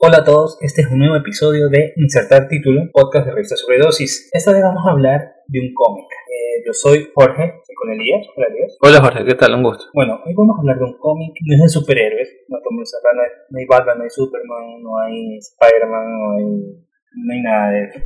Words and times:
Hola 0.00 0.18
a 0.18 0.24
todos, 0.24 0.58
este 0.62 0.82
es 0.82 0.88
un 0.94 1.00
nuevo 1.00 1.16
episodio 1.16 1.68
de 1.68 1.92
Insertar 1.96 2.46
Título, 2.46 2.86
podcast 2.92 3.26
de 3.26 3.32
revista 3.32 3.56
Sobredosis. 3.56 4.30
Esta 4.32 4.52
vez 4.52 4.62
vamos 4.62 4.86
a 4.86 4.92
hablar 4.92 5.42
de 5.48 5.58
un 5.58 5.74
cómic. 5.74 6.06
Eh, 6.06 6.62
yo 6.64 6.72
soy 6.72 7.10
Jorge, 7.12 7.42
estoy 7.42 7.74
con 7.74 7.90
Elías. 7.90 8.22
Hola 8.36 8.46
Elías. 8.46 8.78
Hola 8.80 9.00
Jorge, 9.00 9.24
¿qué 9.26 9.34
tal? 9.34 9.56
Un 9.56 9.64
gusto. 9.64 9.86
Bueno, 9.92 10.20
hoy 10.24 10.32
vamos 10.38 10.54
a 10.56 10.60
hablar 10.60 10.78
de 10.78 10.84
un 10.84 10.98
cómic, 10.98 11.34
no 11.44 11.56
es 11.56 11.62
de 11.62 11.68
superhéroes, 11.68 12.28
no, 12.46 12.58
no, 12.58 12.78
hay, 12.78 13.30
no 13.50 13.58
hay 13.58 13.66
Batman, 13.66 13.98
no 13.98 14.04
hay 14.04 14.10
Superman, 14.10 14.82
no 14.84 14.90
hay 15.02 15.38
Spider-Man, 15.38 16.06
no 16.14 16.30
hay, 16.30 16.46
no 16.46 17.32
hay 17.34 17.42
nada 17.42 17.70
de 17.72 17.84
eso. 17.90 17.98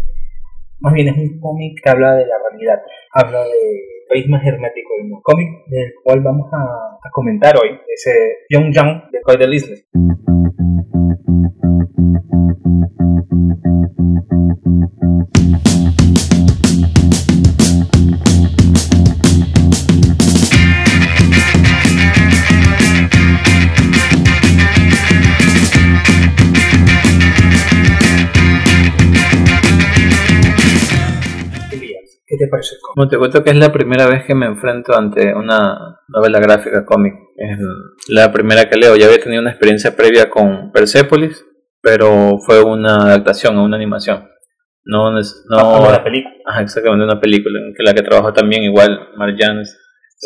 Más 0.81 0.95
bien 0.95 1.09
es 1.09 1.17
un 1.19 1.41
cómic 1.41 1.77
que 1.85 1.91
habla 1.91 2.15
de 2.15 2.25
la 2.25 2.37
realidad, 2.49 2.81
habla 3.13 3.45
de 3.45 4.09
país 4.09 4.27
más 4.31 4.41
hermético 4.47 4.95
del 4.97 5.09
mundo. 5.09 5.21
Cómic 5.23 5.49
del 5.69 5.93
cual 6.03 6.21
vamos 6.23 6.49
a, 6.55 6.57
a 6.57 7.11
comentar 7.13 7.55
hoy 7.61 7.69
es 7.87 8.07
eh, 8.07 8.49
Young 8.49 8.73
Young 8.73 9.11
de 9.13 9.21
Coy 9.21 9.37
Isles. 9.55 9.87
Bueno, 32.95 33.09
te 33.09 33.19
cuento 33.19 33.43
que 33.43 33.51
es 33.51 33.57
la 33.57 33.73
primera 33.73 34.07
vez 34.07 34.25
que 34.27 34.35
me 34.35 34.47
enfrento 34.47 34.97
ante 34.97 35.35
una 35.35 35.99
novela 36.09 36.41
gráfica 36.41 36.85
cómic. 36.85 37.15
Es 37.37 37.59
la 38.09 38.33
primera 38.33 38.69
que 38.69 38.77
leo. 38.77 38.97
Ya 38.97 39.07
había 39.07 39.21
tenido 39.21 39.41
una 39.41 39.51
experiencia 39.51 39.97
previa 39.97 40.29
con 40.31 40.71
Persepolis, 40.73 41.45
pero 41.81 42.39
fue 42.45 42.63
una 42.63 42.97
adaptación 43.07 43.57
a 43.57 43.63
una 43.63 43.77
animación. 43.77 44.29
No, 44.85 45.17
es- 45.19 45.45
no, 45.49 45.59
Ah, 45.59 45.63
como 45.79 45.91
la 45.91 46.05
película. 46.05 46.35
Ajá, 46.45 46.63
exactamente, 46.63 47.05
una 47.05 47.21
película 47.21 47.59
en 47.61 47.75
que 47.75 47.83
la 47.83 47.95
que 47.95 48.03
trabajó 48.03 48.33
también 48.33 48.63
igual 48.65 49.09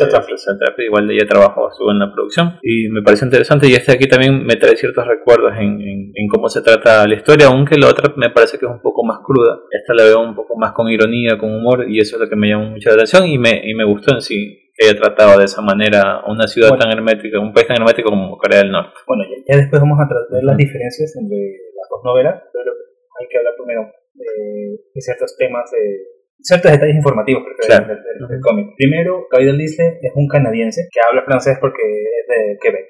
Marjan 0.05 0.37
Satrap, 0.37 0.79
igual 0.79 1.09
ella 1.11 1.25
trabajó, 1.27 1.69
estuvo 1.71 1.91
en 1.91 1.99
la 1.99 2.11
producción 2.13 2.59
y 2.61 2.87
me 2.89 3.01
pareció 3.01 3.25
interesante 3.25 3.67
y 3.67 3.73
este 3.73 3.91
aquí 3.93 4.07
también 4.07 4.45
me 4.45 4.55
trae 4.55 4.75
ciertos 4.75 5.07
recuerdos 5.07 5.53
en, 5.57 5.81
en, 5.81 6.11
en 6.13 6.27
cómo 6.29 6.47
se 6.49 6.61
trata 6.61 7.07
la 7.07 7.15
historia, 7.15 7.47
aunque 7.47 7.77
la 7.77 7.87
otra 7.89 8.13
me 8.15 8.29
parece 8.29 8.57
que 8.59 8.65
es 8.65 8.71
un 8.71 8.81
poco 8.81 9.03
más 9.03 9.19
cruda, 9.25 9.59
esta 9.71 9.93
la 9.95 10.03
veo 10.03 10.19
un 10.21 10.35
poco 10.35 10.55
más 10.57 10.73
con 10.73 10.87
ironía, 10.89 11.37
con 11.37 11.53
humor 11.53 11.85
y 11.89 11.99
eso 11.99 12.15
es 12.17 12.21
lo 12.21 12.29
que 12.29 12.35
me 12.35 12.49
llamó 12.49 12.69
mucha 12.69 12.93
atención 12.93 13.25
y 13.25 13.37
me, 13.37 13.61
y 13.63 13.73
me 13.73 13.85
gustó 13.85 14.13
en 14.13 14.21
sí 14.21 14.71
que 14.75 14.85
haya 14.85 14.95
tratado 14.99 15.39
de 15.39 15.45
esa 15.45 15.61
manera 15.63 16.21
una 16.27 16.45
ciudad 16.47 16.69
Bueno. 16.69 16.83
tan 16.83 16.91
hermética, 16.93 17.39
un 17.39 17.51
país 17.51 17.65
tan 17.65 17.77
hermético 17.77 18.11
como 18.11 18.37
Corea 18.37 18.59
del 18.59 18.69
Norte. 18.71 18.93
Bueno, 19.07 19.23
ya, 19.25 19.53
ya 19.55 19.57
después 19.61 19.81
vamos 19.81 19.97
a 19.99 20.03
tra- 20.03 20.29
ver 20.31 20.43
las 20.43 20.55
diferencias 20.57 21.15
entre 21.19 21.37
las 21.75 21.89
dos 21.89 22.01
novelas, 22.05 22.43
pero 22.53 22.71
hay 23.19 23.27
que 23.27 23.37
hablar 23.39 23.53
primero 23.57 23.81
eh, 24.21 24.77
de 24.93 25.01
ciertos 25.01 25.35
temas, 25.35 25.71
de 25.71 26.16
ciertos 26.41 26.71
detalles 26.71 26.95
informativos 26.95 27.43
Claro. 27.65 27.87
del, 27.87 27.97
del- 28.03 28.27
del 28.27 28.39
cómic. 28.41 28.67
Primero, 28.77 29.27
Gabriel 29.31 29.57
Disney 29.57 29.87
es 30.01 30.11
un 30.15 30.27
canadiense 30.27 30.87
que 30.91 30.99
habla 31.07 31.23
francés 31.25 31.57
porque 31.59 31.81
es 31.83 32.27
de 32.27 32.57
Quebec, 32.61 32.87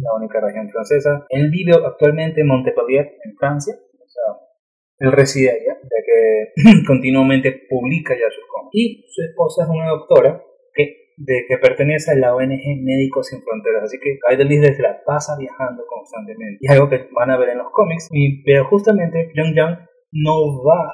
la 0.00 0.14
única 0.16 0.40
región 0.40 0.68
francesa. 0.70 1.24
Él 1.28 1.50
vive 1.50 1.72
actualmente 1.84 2.40
en 2.40 2.46
Montpellier, 2.48 3.06
en 3.24 3.34
Francia. 3.38 3.74
O 3.76 4.08
sea, 4.08 4.34
él 5.00 5.12
reside 5.12 5.50
allá, 5.50 5.78
ya 5.82 6.00
que 6.04 6.82
continuamente 6.86 7.52
publica 7.68 8.14
ya 8.14 8.28
sus 8.30 8.44
cómics. 8.50 8.70
Y 8.72 9.04
su 9.08 9.22
esposa 9.22 9.64
es 9.64 9.70
una 9.70 9.88
doctora 9.90 10.42
que, 10.74 11.14
de, 11.16 11.44
que 11.48 11.58
pertenece 11.58 12.12
a 12.12 12.16
la 12.16 12.34
ONG 12.34 12.82
Médicos 12.82 13.28
Sin 13.28 13.40
Fronteras. 13.42 13.84
Así 13.84 13.98
que 14.02 14.18
Idol 14.34 14.48
se 14.74 14.82
la 14.82 15.00
pasa 15.06 15.36
viajando 15.38 15.84
constantemente. 15.86 16.58
Y 16.60 16.66
es 16.66 16.72
algo 16.72 16.88
que 16.90 17.08
van 17.14 17.30
a 17.30 17.38
ver 17.38 17.50
en 17.50 17.58
los 17.58 17.70
cómics. 17.72 18.08
Y, 18.10 18.42
pero 18.44 18.64
justamente 18.66 19.30
Young 19.34 19.54
Young 19.54 19.76
no 20.12 20.34
va 20.64 20.92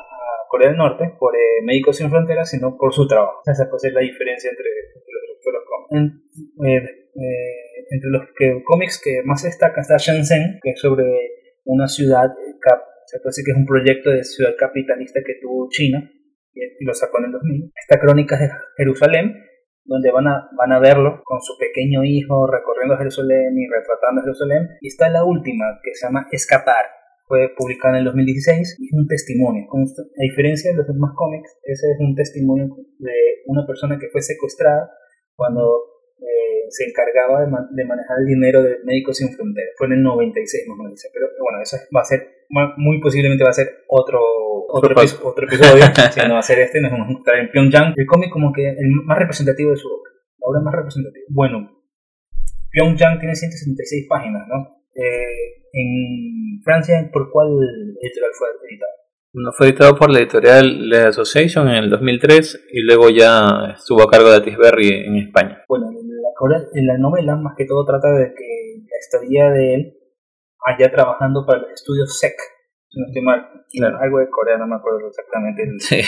Corea 0.55 0.69
del 0.69 0.79
Norte 0.79 1.11
por 1.19 1.35
eh, 1.35 1.65
Médicos 1.65 1.97
Sin 1.97 2.11
Fronteras, 2.11 2.49
sino 2.49 2.77
por 2.79 2.95
su 2.95 3.09
trabajo. 3.09 3.43
Esa 3.45 3.65
es 3.65 3.93
la 3.93 4.01
diferencia 4.01 4.51
entre, 4.51 4.71
entre 4.95 5.13
los, 5.19 5.51
los 5.51 6.65
eh, 6.65 6.79
eh, 6.79 7.91
entre 7.91 8.11
los 8.11 8.23
que, 8.39 8.63
cómics 8.65 9.03
que 9.03 9.23
más 9.25 9.43
destaca 9.43 9.81
está 9.81 9.97
Shenzhen, 9.97 10.61
que 10.63 10.71
es 10.71 10.81
sobre 10.81 11.05
una 11.65 11.89
ciudad, 11.89 12.31
cap, 12.61 12.79
se 13.05 13.19
puede 13.19 13.31
decir 13.31 13.45
que 13.45 13.51
es 13.51 13.57
un 13.57 13.67
proyecto 13.67 14.11
de 14.11 14.23
ciudad 14.23 14.55
capitalista 14.57 15.21
que 15.27 15.35
tuvo 15.43 15.69
China 15.71 16.09
y, 16.55 16.85
lo 16.85 16.95
sacó 16.95 17.19
en 17.19 17.25
el 17.25 17.33
2000. 17.33 17.73
Está 17.75 17.99
Crónicas 17.99 18.39
de 18.39 18.51
Jerusalén, 18.77 19.35
donde 19.85 20.13
van 20.13 20.29
a, 20.29 20.51
van 20.57 20.71
a 20.71 20.79
verlo 20.79 21.21
con 21.25 21.41
su 21.41 21.59
pequeño 21.59 22.05
hijo 22.05 22.47
recorriendo 22.47 22.97
Jerusalén 22.97 23.59
y 23.59 23.67
retratando 23.67 24.23
Jerusalén. 24.23 24.69
Y 24.81 24.87
está 24.87 25.09
la 25.09 25.25
última, 25.25 25.65
que 25.83 25.97
se 25.97 26.07
llama 26.07 26.29
Escapar. 26.31 26.87
Fue 27.27 27.49
publicada 27.57 27.95
en 27.95 27.99
el 28.01 28.05
2016 28.07 28.77
y 28.81 28.87
es 28.87 28.93
un 28.93 29.07
testimonio. 29.09 29.65
A 29.73 30.23
diferencia 30.23 30.71
de 30.71 30.77
los 30.77 30.87
demás 30.87 31.13
cómics, 31.17 31.51
ese 31.65 31.87
es 31.93 31.97
un 32.01 32.15
testimonio 32.15 32.69
de 32.99 33.13
una 33.47 33.67
persona 33.67 33.99
que 33.99 34.09
fue 34.13 34.21
secuestrada 34.21 34.91
cuando 35.35 35.63
eh, 36.21 36.69
se 36.69 36.85
encargaba 36.85 37.41
de, 37.41 37.51
man- 37.51 37.69
de 37.75 37.85
manejar 37.85 38.19
el 38.21 38.27
dinero 38.27 38.63
de 38.63 38.77
Médicos 38.85 39.17
Sin 39.17 39.33
Fronteras. 39.33 39.73
Fue 39.79 39.87
en 39.87 39.95
el 39.95 40.03
96, 40.03 40.69
más 40.69 40.79
o 40.79 40.83
menos. 40.85 41.01
Pero 41.13 41.27
bueno, 41.41 41.63
eso 41.63 41.77
va 41.97 42.01
a 42.03 42.05
ser, 42.05 42.21
muy 42.77 43.01
posiblemente 43.01 43.43
va 43.45 43.51
a 43.51 43.55
ser 43.55 43.69
otro, 43.89 44.21
otro, 44.69 44.91
Otro 44.93 45.03
epi- 45.03 45.21
otro 45.25 45.47
episodio. 45.47 45.85
si 46.13 46.21
no 46.29 46.35
va 46.35 46.41
a 46.41 46.43
ser 46.43 46.59
este, 46.61 46.81
nos 46.83 46.91
vamos 46.93 47.09
a 47.09 47.11
encontrar 47.11 47.39
en 47.41 47.51
Pyongyang. 47.51 47.95
El 47.97 48.07
cómic 48.07 48.31
como 48.31 48.53
que 48.53 48.69
el 48.69 48.91
más 49.07 49.19
representativo 49.19 49.71
de 49.71 49.77
su 49.77 49.89
obra. 49.89 50.11
La 50.41 50.47
obra 50.49 50.61
más 50.61 50.75
representativa. 50.75 51.25
Bueno, 51.31 51.71
Pyongyang 52.71 53.19
tiene 53.19 53.35
176 53.35 54.07
páginas, 54.09 54.47
¿no? 54.49 54.69
Eh, 54.95 55.64
en 55.75 56.63
Francia, 56.63 57.11
¿por 57.13 57.31
cuál 57.31 57.49
editorial 58.01 58.31
fue 58.39 58.49
editado? 58.71 58.93
Bueno, 59.33 59.51
fue 59.53 59.67
editado 59.69 59.97
por 59.97 60.11
la 60.11 60.21
editorial 60.21 60.89
The 60.91 60.97
Association 61.09 61.69
en 61.69 61.75
el 61.85 61.91
2003 61.91 62.67
y 62.73 62.83
luego 62.83 63.11
ya 63.11 63.75
estuvo 63.77 64.03
a 64.03 64.11
cargo 64.11 64.31
de 64.31 64.37
Atisberry 64.37 65.05
en 65.07 65.17
España. 65.17 65.65
Bueno, 65.69 65.91
en 65.91 66.87
la, 66.87 66.93
la 66.95 66.99
novela 66.99 67.35
más 67.37 67.55
que 67.57 67.67
todo 67.67 67.85
trata 67.85 68.09
de 68.13 68.33
que 68.33 68.79
la 68.79 68.99
estadía 69.01 69.51
de 69.51 69.75
él 69.75 69.99
allá 70.67 70.91
trabajando 70.93 71.45
para 71.45 71.63
los 71.63 71.73
estudios 71.73 72.17
SEC, 72.19 72.35
si 72.89 73.01
no 73.01 73.07
estoy 73.07 73.23
mal, 73.23 73.51
Claro. 73.77 73.99
algo 74.01 74.19
de 74.21 74.31
Corea, 74.31 74.57
no 74.57 74.69
me 74.69 74.77
acuerdo 74.77 75.09
exactamente 75.09 75.65
el, 75.65 75.81
Sí. 75.81 76.01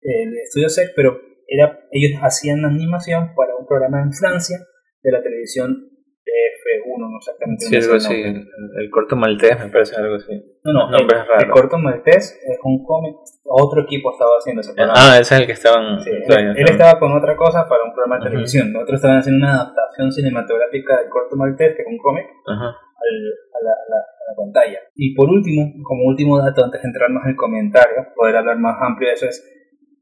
el 0.00 0.34
estudio 0.38 0.70
SEC, 0.70 0.92
pero 0.96 1.20
era, 1.46 1.80
ellos 1.92 2.18
hacían 2.22 2.64
animación 2.64 3.34
para 3.36 3.54
un 3.56 3.66
programa 3.66 4.00
en 4.02 4.12
Francia 4.12 4.56
de 5.02 5.12
la 5.12 5.20
televisión 5.22 5.87
F1, 6.28 7.10
no 7.10 7.16
exactamente 7.18 7.64
Sí, 7.66 7.76
algo 7.76 7.94
así. 7.94 8.14
El, 8.14 8.48
el 8.84 8.90
corto 8.90 9.16
maltés 9.16 9.58
me 9.58 9.70
parece 9.70 9.96
algo 9.96 10.16
así. 10.16 10.32
No, 10.64 10.72
no, 10.90 10.98
el, 10.98 11.06
pero 11.06 11.20
es 11.22 11.28
raro. 11.28 11.40
el 11.44 11.50
corto 11.50 11.78
maltés 11.78 12.38
es 12.44 12.58
un 12.64 12.84
cómic, 12.84 13.16
otro 13.44 13.82
equipo 13.82 14.12
estaba 14.12 14.32
haciendo 14.38 14.60
ese 14.60 14.74
programa. 14.74 14.94
Ah, 14.96 15.18
ese 15.18 15.34
es 15.34 15.40
el 15.40 15.46
que 15.46 15.52
estaban. 15.52 16.00
Sí, 16.00 16.10
él, 16.10 16.54
él 16.56 16.66
estaba 16.70 16.98
con 16.98 17.12
otra 17.12 17.34
cosa 17.36 17.66
para 17.68 17.82
un 17.84 17.92
programa 17.92 18.16
de 18.16 18.20
Ujú. 18.22 18.30
televisión. 18.30 18.72
Nosotros 18.72 18.96
estaban 18.96 19.18
haciendo 19.18 19.44
una 19.46 19.54
adaptación 19.54 20.12
cinematográfica 20.12 20.98
del 21.00 21.08
corto 21.08 21.36
maltés, 21.36 21.74
que 21.76 21.82
es 21.82 21.88
un 21.88 21.98
cómic, 21.98 22.26
Ajá. 22.46 22.66
al- 22.66 23.32
a, 23.54 23.58
la, 23.64 23.72
a 23.72 23.86
la- 23.88 24.06
a 24.08 24.22
la 24.30 24.36
pantalla. 24.36 24.78
Y 24.94 25.14
por 25.14 25.28
último, 25.30 25.72
como 25.82 26.04
último 26.04 26.38
dato, 26.38 26.64
antes 26.64 26.82
de 26.82 26.88
entrarnos 26.88 27.22
en 27.24 27.30
el 27.30 27.36
comentario, 27.36 28.06
poder 28.14 28.36
hablar 28.36 28.58
más 28.58 28.76
amplio 28.80 29.08
de 29.08 29.14
eso, 29.14 29.26
es 29.26 29.42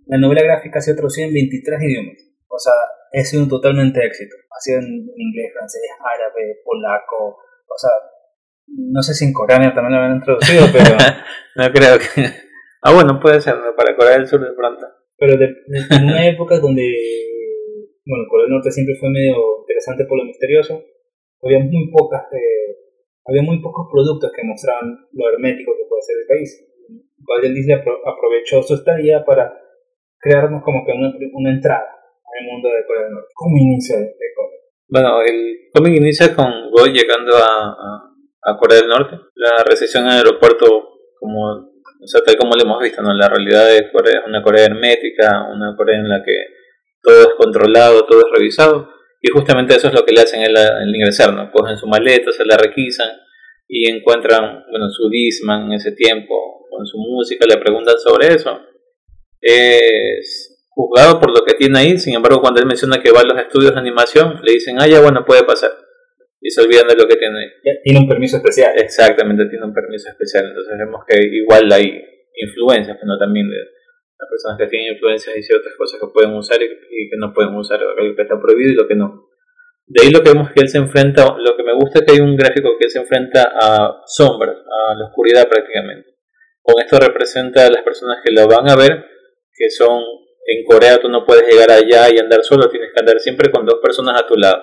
la 0.06 0.18
novela 0.18 0.42
gráfica 0.42 0.80
sido 0.80 0.96
traducida 0.96 1.26
en 1.26 1.34
23 1.34 1.82
idiomas. 1.82 2.16
O 2.48 2.58
sea, 2.58 2.72
ha 2.72 3.24
sido 3.24 3.42
un 3.42 3.48
totalmente 3.48 4.04
éxito. 4.04 4.34
Ha 4.50 4.60
sido 4.60 4.78
en 4.78 4.86
inglés, 5.16 5.52
francés, 5.52 5.82
árabe, 6.00 6.60
polaco. 6.64 7.36
O 7.68 7.76
sea, 7.78 7.90
no 8.68 9.02
sé 9.02 9.14
si 9.14 9.24
en 9.26 9.32
coreano 9.32 9.72
también 9.74 9.92
lo 9.92 9.98
habrán 10.04 10.22
traducido, 10.22 10.64
pero, 10.72 10.96
No 11.56 11.72
creo 11.72 11.98
que. 11.98 12.44
Ah, 12.82 12.94
bueno, 12.94 13.18
puede 13.18 13.40
ser, 13.40 13.56
para 13.76 13.96
Corea 13.96 14.12
del 14.18 14.28
Sur 14.28 14.38
de 14.40 14.54
pronto. 14.54 14.86
pero 15.18 15.36
de, 15.36 15.48
de- 15.48 15.96
en 15.96 16.04
una 16.04 16.28
época 16.28 16.60
donde, 16.60 16.86
bueno, 18.06 18.24
Corea 18.30 18.44
del 18.44 18.52
Norte 18.54 18.70
siempre 18.70 18.94
fue 19.00 19.10
medio 19.10 19.34
interesante 19.66 20.04
por 20.06 20.18
lo 20.18 20.24
misterioso, 20.24 20.84
había 21.42 21.58
muy 21.58 21.90
pocas, 21.90 22.22
eh, 22.32 22.76
había 23.26 23.42
muy 23.42 23.60
pocos 23.60 23.88
productos 23.90 24.30
que 24.30 24.44
mostraban 24.44 24.94
lo 25.10 25.28
hermético 25.32 25.72
que 25.74 25.88
puede 25.88 26.02
ser 26.02 26.16
el 26.20 26.26
país. 26.28 26.62
Apro- 27.74 27.98
aprovechó 28.06 28.62
su 28.62 28.74
estadía 28.74 29.24
para 29.24 29.52
crearnos 30.20 30.62
como 30.62 30.84
que 30.86 30.92
una, 30.92 31.12
una 31.34 31.50
entrada 31.50 31.90
al 32.26 32.46
mundo 32.46 32.68
de 32.68 32.86
Corea 32.86 33.04
del 33.04 33.12
Norte. 33.14 33.28
¿Cómo 33.34 33.56
inicia 33.56 33.96
este 33.96 34.24
cómic? 34.34 34.60
Bueno, 34.88 35.22
el 35.22 35.70
cómic 35.72 35.94
inicia 35.96 36.34
con 36.34 36.70
Go 36.70 36.86
llegando 36.86 37.36
a, 37.36 37.74
a, 37.74 38.52
a 38.52 38.56
Corea 38.56 38.80
del 38.80 38.88
Norte. 38.88 39.16
La 39.34 39.64
recepción 39.64 40.04
en 40.04 40.12
el 40.12 40.18
aeropuerto, 40.18 40.66
como, 41.18 41.50
o 41.50 42.06
sea, 42.06 42.22
tal 42.22 42.36
como 42.36 42.54
lo 42.54 42.62
hemos 42.62 42.82
visto, 42.82 43.02
¿no? 43.02 43.14
La 43.14 43.28
realidad 43.28 43.66
de 43.66 43.90
Corea 43.90 44.20
es 44.20 44.26
una 44.26 44.42
Corea 44.42 44.66
hermética, 44.66 45.48
una 45.52 45.74
Corea 45.76 45.98
en 45.98 46.08
la 46.08 46.22
que 46.22 46.36
todo 47.02 47.20
es 47.22 47.34
controlado, 47.38 48.04
todo 48.04 48.20
es 48.20 48.32
revisado. 48.32 48.88
Y 49.22 49.28
justamente 49.30 49.74
eso 49.74 49.88
es 49.88 49.94
lo 49.94 50.04
que 50.04 50.12
le 50.12 50.20
hacen 50.20 50.42
al, 50.44 50.56
al 50.56 50.94
ingresar, 50.94 51.32
¿no? 51.32 51.50
Cogen 51.50 51.76
su 51.76 51.86
maleta, 51.86 52.30
se 52.32 52.44
la 52.44 52.56
requisan 52.56 53.08
y 53.68 53.90
encuentran, 53.90 54.64
bueno, 54.70 54.88
su 54.90 55.08
Disman 55.08 55.66
en 55.66 55.72
ese 55.72 55.92
tiempo, 55.92 56.66
con 56.70 56.86
su 56.86 56.98
música, 56.98 57.46
le 57.48 57.56
preguntan 57.56 57.98
sobre 57.98 58.28
eso. 58.28 58.60
Es 59.40 60.45
juzgado 60.76 61.18
por 61.18 61.30
lo 61.32 61.42
que 61.44 61.54
tiene 61.54 61.78
ahí, 61.78 61.98
sin 61.98 62.14
embargo, 62.14 62.42
cuando 62.42 62.60
él 62.60 62.66
menciona 62.66 63.00
que 63.02 63.10
va 63.10 63.20
a 63.20 63.24
los 63.24 63.38
estudios 63.40 63.72
de 63.72 63.80
animación, 63.80 64.38
le 64.44 64.52
dicen, 64.52 64.76
ah, 64.78 64.86
ya, 64.86 65.00
bueno, 65.00 65.24
puede 65.24 65.42
pasar. 65.42 65.72
y 66.38 66.50
se 66.50 66.60
olvidan 66.60 66.86
de 66.86 66.94
lo 66.94 67.08
que 67.08 67.16
tiene. 67.16 67.54
Tiene 67.82 68.00
un 68.00 68.06
permiso 68.06 68.36
especial. 68.36 68.72
Exactamente, 68.76 69.46
tiene 69.46 69.64
un 69.64 69.72
permiso 69.72 70.10
especial. 70.10 70.44
Entonces 70.46 70.78
vemos 70.78 71.00
que 71.08 71.16
igual 71.18 71.72
hay 71.72 72.04
influencias, 72.36 72.98
pero 73.00 73.18
también 73.18 73.48
de 73.48 73.56
las 73.56 74.28
personas 74.28 74.58
que 74.58 74.66
tienen 74.66 74.92
influencias 74.92 75.34
y 75.34 75.42
ciertas 75.42 75.72
cosas 75.78 75.98
que 75.98 76.06
pueden 76.12 76.34
usar 76.34 76.60
y, 76.62 76.68
que 77.08 77.16
no 77.16 77.32
pueden 77.32 77.54
usar, 77.56 77.80
lo 77.80 78.14
que 78.14 78.22
está 78.22 78.38
prohibido 78.38 78.72
y 78.72 78.74
lo 78.76 78.86
que 78.86 78.94
no. 78.94 79.28
De 79.86 80.02
ahí 80.02 80.10
lo 80.10 80.20
que 80.20 80.30
vemos 80.30 80.50
que 80.52 80.60
él 80.60 80.68
se 80.68 80.78
enfrenta, 80.78 81.36
lo 81.38 81.56
que 81.56 81.62
me 81.62 81.74
gusta 81.74 82.00
es 82.00 82.04
que 82.04 82.12
hay 82.12 82.20
un 82.20 82.36
gráfico 82.36 82.76
que 82.78 82.84
él 82.84 82.90
se 82.90 82.98
enfrenta 82.98 83.52
a 83.54 84.02
sombras, 84.04 84.56
a 84.56 84.94
la 84.94 85.06
oscuridad 85.08 85.48
prácticamente. 85.48 86.10
Con 86.60 86.82
esto 86.82 86.98
representa 86.98 87.66
a 87.66 87.70
las 87.70 87.82
personas 87.82 88.18
que 88.22 88.32
lo 88.32 88.46
van 88.46 88.68
a 88.68 88.76
ver, 88.76 89.06
que 89.54 89.70
son 89.70 90.02
en 90.46 90.64
Corea 90.64 90.98
tú 90.98 91.08
no 91.08 91.24
puedes 91.26 91.42
llegar 91.50 91.70
allá 91.70 92.06
y 92.14 92.18
andar 92.18 92.42
solo, 92.42 92.68
tienes 92.68 92.90
que 92.94 93.00
andar 93.00 93.18
siempre 93.18 93.50
con 93.50 93.66
dos 93.66 93.80
personas 93.82 94.20
a 94.20 94.26
tu 94.26 94.34
lado, 94.36 94.62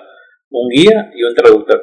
un 0.50 0.68
guía 0.68 1.12
y 1.14 1.22
un 1.22 1.34
traductor. 1.34 1.82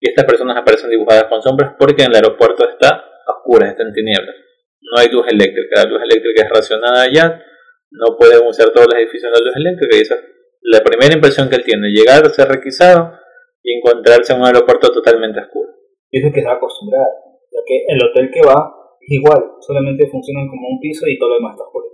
Y 0.00 0.08
estas 0.08 0.24
personas 0.24 0.56
aparecen 0.56 0.90
dibujadas 0.90 1.24
con 1.24 1.42
sombras 1.42 1.74
porque 1.78 2.04
en 2.04 2.10
el 2.10 2.16
aeropuerto 2.16 2.68
está 2.68 3.02
a 3.26 3.32
oscuras, 3.38 3.70
está 3.70 3.82
en 3.82 3.92
tinieblas. 3.92 4.36
No 4.80 5.00
hay 5.00 5.08
luz 5.10 5.26
eléctrica, 5.28 5.82
la 5.82 5.90
luz 5.90 6.02
eléctrica 6.02 6.42
es 6.42 6.50
racionada 6.50 7.02
allá, 7.02 7.42
no 7.90 8.16
pueden 8.16 8.46
usar 8.46 8.70
todos 8.70 8.86
los 8.86 8.94
edificios 8.94 9.32
de 9.32 9.44
luz 9.44 9.56
eléctrica 9.56 9.96
y 9.96 10.00
esa 10.00 10.14
es 10.14 10.22
la 10.62 10.80
primera 10.80 11.14
impresión 11.14 11.48
que 11.48 11.56
él 11.56 11.64
tiene, 11.64 11.88
llegar, 11.90 12.28
ser 12.30 12.48
requisado 12.48 13.18
y 13.62 13.78
encontrarse 13.78 14.32
en 14.32 14.40
un 14.40 14.46
aeropuerto 14.46 14.88
totalmente 14.92 15.40
oscuro. 15.40 15.70
Es 16.10 16.22
que 16.32 16.40
se 16.40 16.46
va 16.46 16.54
acostumbrar, 16.54 17.06
ya 17.50 17.60
que 17.66 17.84
el 17.88 17.98
hotel 18.02 18.30
que 18.30 18.46
va 18.46 18.74
es 19.00 19.10
igual, 19.10 19.42
solamente 19.60 20.06
funcionan 20.06 20.46
como 20.46 20.68
un 20.68 20.80
piso 20.80 21.06
y 21.08 21.18
todo 21.18 21.30
lo 21.30 21.34
demás 21.36 21.54
está 21.54 21.64
oscuro 21.64 21.91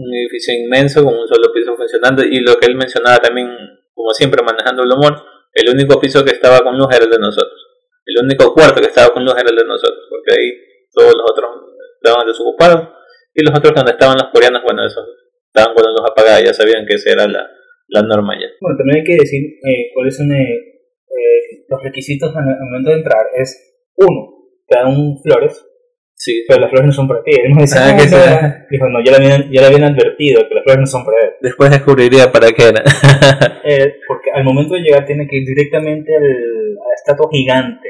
un 0.00 0.14
edificio 0.14 0.54
inmenso 0.54 1.04
con 1.04 1.14
un 1.14 1.28
solo 1.28 1.52
piso 1.52 1.76
funcionando 1.76 2.24
y 2.24 2.40
lo 2.40 2.56
que 2.56 2.66
él 2.66 2.76
mencionaba 2.76 3.18
también, 3.18 3.48
como 3.92 4.10
siempre 4.12 4.42
manejando 4.42 4.82
el 4.82 4.92
humor, 4.92 5.22
el 5.52 5.74
único 5.74 6.00
piso 6.00 6.24
que 6.24 6.32
estaba 6.32 6.60
con 6.60 6.78
luz 6.78 6.88
era 6.94 7.04
el 7.04 7.10
de 7.10 7.18
nosotros, 7.18 7.60
el 8.06 8.24
único 8.24 8.54
cuarto 8.54 8.80
que 8.80 8.88
estaba 8.88 9.12
con 9.12 9.24
luz 9.24 9.34
era 9.34 9.50
el 9.50 9.56
de 9.56 9.64
nosotros, 9.64 10.06
porque 10.08 10.32
ahí 10.32 10.48
todos 10.92 11.12
los 11.12 11.24
otros 11.30 11.50
estaban 12.02 12.26
desocupados 12.26 12.88
y 13.34 13.44
los 13.44 13.56
otros 13.56 13.74
donde 13.74 13.92
estaban 13.92 14.16
los 14.16 14.28
coreanos, 14.32 14.62
bueno, 14.64 14.86
esos 14.86 15.04
estaban 15.46 15.74
con 15.74 15.84
la 15.84 15.90
luz 15.90 16.10
apagada, 16.10 16.40
ya 16.40 16.52
sabían 16.54 16.86
que 16.86 16.94
esa 16.94 17.10
era 17.10 17.26
la, 17.26 17.50
la 17.88 18.02
norma 18.02 18.34
ya. 18.40 18.48
Bueno, 18.60 18.78
también 18.78 18.98
hay 18.98 19.04
que 19.04 19.20
decir 19.20 19.42
eh, 19.42 19.90
cuáles 19.94 20.16
son 20.16 20.32
eh, 20.32 20.54
eh, 20.54 21.64
los 21.68 21.82
requisitos 21.82 22.34
al 22.34 22.44
momento 22.44 22.90
de 22.90 22.96
entrar, 22.96 23.26
es 23.36 23.84
uno, 23.96 24.48
te 24.66 24.78
dan 24.78 25.18
flores, 25.22 25.66
Sí. 26.20 26.44
Pero 26.46 26.60
las 26.60 26.68
flores 26.68 26.86
no 26.88 26.92
son 26.92 27.08
para 27.08 27.22
ti. 27.22 27.32
Él 27.32 27.54
me 27.54 27.62
dice, 27.62 27.78
ah, 27.78 27.96
que 27.96 28.76
Dijo, 28.76 28.88
no, 28.90 29.02
ya 29.02 29.12
le, 29.12 29.24
habían, 29.24 29.50
ya 29.50 29.62
le 29.62 29.66
habían 29.68 29.84
advertido 29.84 30.46
que 30.46 30.54
las 30.54 30.64
flores 30.64 30.80
no 30.80 30.86
son 30.86 31.04
para 31.06 31.16
él. 31.24 31.30
Después 31.40 31.70
descubriría 31.70 32.30
para 32.30 32.52
qué 32.52 32.68
era. 32.68 32.84
eh, 33.64 33.94
porque 34.06 34.30
al 34.30 34.44
momento 34.44 34.74
de 34.74 34.80
llegar 34.80 35.06
tiene 35.06 35.26
que 35.26 35.36
ir 35.36 35.46
directamente 35.46 36.14
al, 36.14 36.22
a 36.22 36.88
la 36.88 36.94
estatua 36.94 37.26
gigante. 37.32 37.88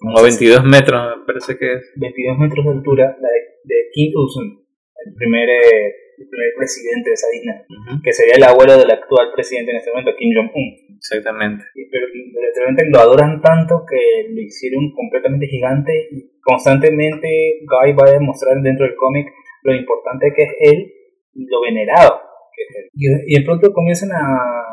Como 0.00 0.20
22 0.20 0.64
metros, 0.64 1.18
me 1.18 1.24
parece 1.24 1.56
que 1.56 1.74
es. 1.74 1.92
22 1.94 2.38
metros 2.38 2.64
de 2.64 2.70
altura, 2.72 3.16
la 3.20 3.28
de, 3.28 3.40
de 3.62 3.74
Kim 3.92 4.10
Il-sung, 4.10 4.58
el 5.06 5.14
primer, 5.14 5.48
eh, 5.48 5.94
el 6.18 6.28
primer 6.28 6.50
presidente 6.56 7.10
de 7.10 7.14
esa 7.14 7.26
isla, 7.34 7.54
que 8.02 8.12
sería 8.12 8.34
el 8.34 8.44
abuelo 8.44 8.76
del 8.76 8.90
actual 8.90 9.30
presidente 9.32 9.70
en 9.70 9.78
este 9.78 9.90
momento, 9.90 10.16
Kim 10.18 10.34
Jong-un. 10.34 10.98
Exactamente. 10.98 11.64
Pero 11.74 12.06
literalmente 12.10 12.90
lo 12.90 12.98
adoran 12.98 13.40
tanto 13.40 13.86
que 13.88 14.34
lo 14.34 14.40
hicieron 14.40 14.90
completamente 14.92 15.46
gigante 15.46 15.92
y 16.10 16.40
constantemente 16.42 17.62
Guy 17.62 17.92
va 17.92 18.08
a 18.08 18.18
demostrar 18.18 18.60
dentro 18.62 18.84
del 18.86 18.96
cómic 18.96 19.28
lo 19.62 19.74
importante 19.74 20.32
que 20.34 20.42
es 20.42 20.52
él 20.58 20.92
y 21.34 21.46
lo 21.46 21.60
venerado 21.62 22.20
que 22.52 22.62
es 22.62 22.68
él. 22.76 22.90
Y, 22.94 23.34
y 23.34 23.38
de 23.38 23.44
pronto 23.44 23.72
comienzan 23.72 24.10
a... 24.12 24.64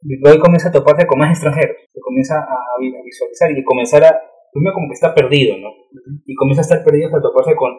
Guy 0.00 0.38
comienza 0.38 0.68
a 0.68 0.72
toparse 0.72 1.06
con 1.06 1.18
más 1.18 1.30
extranjeros, 1.30 1.76
se 1.92 2.00
comienza 2.00 2.38
a 2.40 2.58
visualizar 2.80 3.50
y 3.50 3.62
comenzar 3.64 4.04
a... 4.04 4.20
Primero 4.52 4.74
como 4.74 4.88
que 4.88 4.94
está 4.94 5.14
perdido, 5.14 5.58
¿no? 5.58 5.68
Y 6.24 6.34
comienza 6.34 6.62
a 6.62 6.64
estar 6.64 6.82
perdido 6.82 7.08
hasta 7.08 7.20
toparse 7.20 7.54
con 7.56 7.72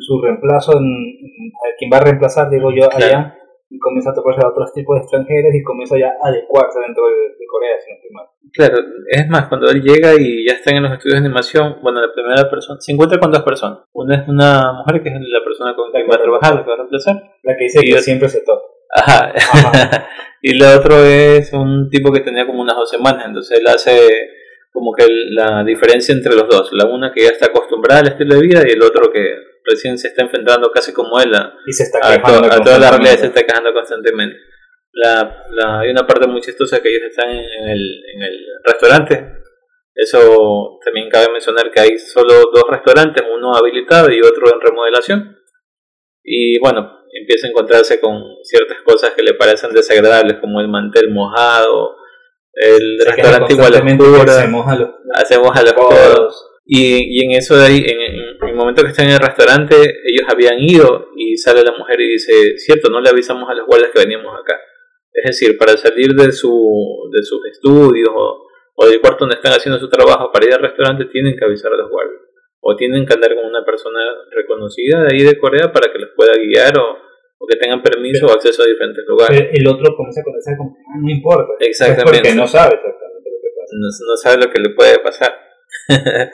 su 0.00 0.20
reemplazo, 0.20 0.78
en, 0.78 0.84
a 0.84 1.76
quien 1.78 1.90
va 1.92 1.98
a 1.98 2.04
reemplazar, 2.04 2.50
digo 2.50 2.70
yo, 2.72 2.88
allá, 2.92 3.36
y 3.68 3.78
comienza 3.78 4.10
a 4.10 4.14
tocarse 4.14 4.40
a 4.44 4.48
otros 4.48 4.72
tipos 4.72 4.96
de 4.96 5.02
extranjeros 5.02 5.54
y 5.54 5.62
comienza 5.62 5.98
ya 5.98 6.14
a 6.22 6.28
adecuarse 6.28 6.78
dentro 6.80 7.04
de, 7.06 7.46
Corea, 7.46 7.78
si 7.78 7.90
no 7.90 7.96
estoy 7.96 8.10
mal. 8.10 8.26
Claro, 8.52 8.76
es 9.08 9.28
más, 9.28 9.48
cuando 9.48 9.70
él 9.70 9.80
llega 9.82 10.14
y 10.18 10.46
ya 10.46 10.54
están 10.54 10.76
en 10.76 10.82
los 10.82 10.92
estudios 10.92 11.20
de 11.20 11.26
animación, 11.26 11.76
bueno, 11.80 12.00
la 12.00 12.12
primera 12.12 12.50
persona, 12.50 12.80
se 12.80 12.92
encuentra 12.92 13.20
con 13.20 13.30
dos 13.30 13.42
personas. 13.42 13.80
Una 13.92 14.16
es 14.16 14.28
una 14.28 14.72
mujer 14.72 15.02
que 15.02 15.08
es 15.10 15.14
la 15.14 15.44
persona 15.44 15.74
con 15.74 15.92
la 15.92 16.00
que 16.00 16.08
va 16.08 16.16
a 16.16 16.22
trabajar, 16.22 16.54
la 16.54 16.62
que 16.64 16.68
va 16.68 16.74
a 16.74 16.78
reemplazar. 16.78 17.16
La 17.42 17.56
que 17.56 17.64
dice 17.64 17.80
que 17.80 17.98
siempre 17.98 18.28
se 18.28 18.42
toca. 18.42 18.62
Ajá. 18.94 19.32
y 20.42 20.58
la 20.58 20.76
otro 20.76 21.04
es 21.04 21.52
un 21.52 21.88
tipo 21.88 22.12
que 22.12 22.20
tenía 22.20 22.46
como 22.46 22.62
unas 22.62 22.76
dos 22.76 22.90
semanas, 22.90 23.26
entonces 23.26 23.58
él 23.58 23.66
hace 23.66 23.96
como 24.72 24.92
que 24.92 25.06
la 25.30 25.64
diferencia 25.64 26.14
entre 26.14 26.34
los 26.34 26.48
dos. 26.48 26.70
La 26.72 26.86
una 26.86 27.12
que 27.12 27.22
ya 27.22 27.30
está 27.30 27.46
acostumbrada 27.46 28.00
al 28.00 28.08
estilo 28.08 28.34
de 28.34 28.42
vida 28.42 28.62
y 28.66 28.72
el 28.72 28.82
otro 28.82 29.10
que 29.12 29.24
recién 29.66 29.98
se 29.98 30.08
está 30.08 30.22
enfrentando 30.22 30.70
casi 30.70 30.92
como 30.92 31.20
él 31.20 31.34
a, 31.34 31.54
y 31.66 31.72
se 31.72 31.84
está 31.84 31.98
a, 32.02 32.22
toda 32.62 32.78
la 32.78 32.90
realidad 32.90 33.18
se 33.18 33.26
está 33.26 33.42
quejando 33.42 33.72
constantemente. 33.72 34.36
La, 34.92 35.44
la, 35.50 35.80
hay 35.80 35.90
una 35.90 36.06
parte 36.06 36.26
muy 36.26 36.40
chistosa 36.40 36.80
que 36.80 36.88
ellos 36.88 37.10
están 37.10 37.28
en 37.30 37.68
el, 37.68 38.04
en 38.14 38.22
el 38.22 38.46
restaurante. 38.64 39.42
Eso 39.94 40.78
también 40.84 41.08
cabe 41.10 41.32
mencionar 41.32 41.70
que 41.70 41.80
hay 41.80 41.98
solo 41.98 42.50
dos 42.52 42.64
restaurantes, 42.70 43.24
uno 43.34 43.54
habilitado 43.54 44.10
y 44.10 44.20
otro 44.20 44.52
en 44.52 44.60
remodelación. 44.60 45.38
Y 46.22 46.58
bueno, 46.58 47.00
empieza 47.12 47.46
a 47.46 47.50
encontrarse 47.50 48.00
con 48.00 48.22
ciertas 48.42 48.78
cosas 48.82 49.12
que 49.12 49.22
le 49.22 49.34
parecen 49.34 49.72
desagradables, 49.72 50.38
como 50.38 50.60
el 50.60 50.68
mantel 50.68 51.10
mojado, 51.10 51.96
el 52.52 52.98
restaurante 53.04 53.52
igual 53.52 53.72
oscuro, 53.74 54.24
hacemos 55.14 55.56
a 55.56 55.62
los 55.62 55.72
codos 55.74 56.45
y, 56.68 57.20
y 57.20 57.24
en 57.24 57.38
eso 57.38 57.56
de 57.56 57.64
ahí, 57.64 57.78
en, 57.86 58.48
el 58.48 58.54
momento 58.54 58.82
que 58.82 58.88
están 58.88 59.06
en 59.06 59.14
el 59.14 59.20
restaurante, 59.20 59.76
ellos 59.76 60.26
habían 60.28 60.58
ido 60.58 61.10
y 61.16 61.36
sale 61.36 61.62
la 61.62 61.70
mujer 61.78 62.00
y 62.00 62.08
dice, 62.08 62.58
cierto, 62.58 62.90
no 62.90 63.00
le 63.00 63.08
avisamos 63.08 63.48
a 63.48 63.54
los 63.54 63.66
guardias 63.66 63.90
que 63.94 64.00
veníamos 64.00 64.34
acá. 64.34 64.58
Es 65.12 65.30
decir, 65.30 65.56
para 65.56 65.76
salir 65.76 66.10
de, 66.12 66.32
su, 66.32 66.50
de 67.12 67.22
sus 67.22 67.46
estudios 67.46 68.10
o, 68.12 68.46
o 68.74 68.86
del 68.86 69.00
cuarto 69.00 69.20
donde 69.20 69.36
están 69.36 69.52
haciendo 69.52 69.78
su 69.78 69.88
trabajo 69.88 70.32
para 70.32 70.44
ir 70.44 70.54
al 70.54 70.60
restaurante, 70.60 71.04
tienen 71.06 71.36
que 71.38 71.44
avisar 71.44 71.72
a 71.72 71.76
los 71.76 71.88
guardias. 71.88 72.20
O 72.60 72.74
tienen 72.74 73.06
que 73.06 73.14
andar 73.14 73.32
con 73.36 73.46
una 73.46 73.64
persona 73.64 74.00
reconocida 74.32 75.04
de 75.04 75.14
ahí 75.14 75.22
de 75.22 75.38
Corea 75.38 75.72
para 75.72 75.92
que 75.92 76.00
los 76.00 76.10
pueda 76.16 76.32
guiar 76.34 76.76
o, 76.78 76.98
o 77.38 77.46
que 77.46 77.56
tengan 77.58 77.80
permiso 77.80 78.26
o 78.26 78.32
acceso 78.32 78.64
a 78.64 78.66
diferentes 78.66 79.04
lugares. 79.06 79.50
El 79.52 79.68
otro 79.68 79.94
comienza 79.94 80.20
a 80.20 80.24
conocer 80.24 80.56
como, 80.58 80.76
ah, 80.76 80.98
no 81.00 81.10
importa. 81.10 81.52
Exactamente. 81.60 82.18
Porque 82.18 82.34
no 82.34 82.46
sabe 82.48 82.74
exactamente 82.74 83.30
lo 83.30 83.38
que 83.40 83.50
pasa. 83.54 83.72
No, 83.78 83.86
no 83.86 84.16
sabe 84.16 84.44
lo 84.44 84.50
que 84.50 84.60
le 84.60 84.70
puede 84.70 84.98
pasar. 84.98 85.45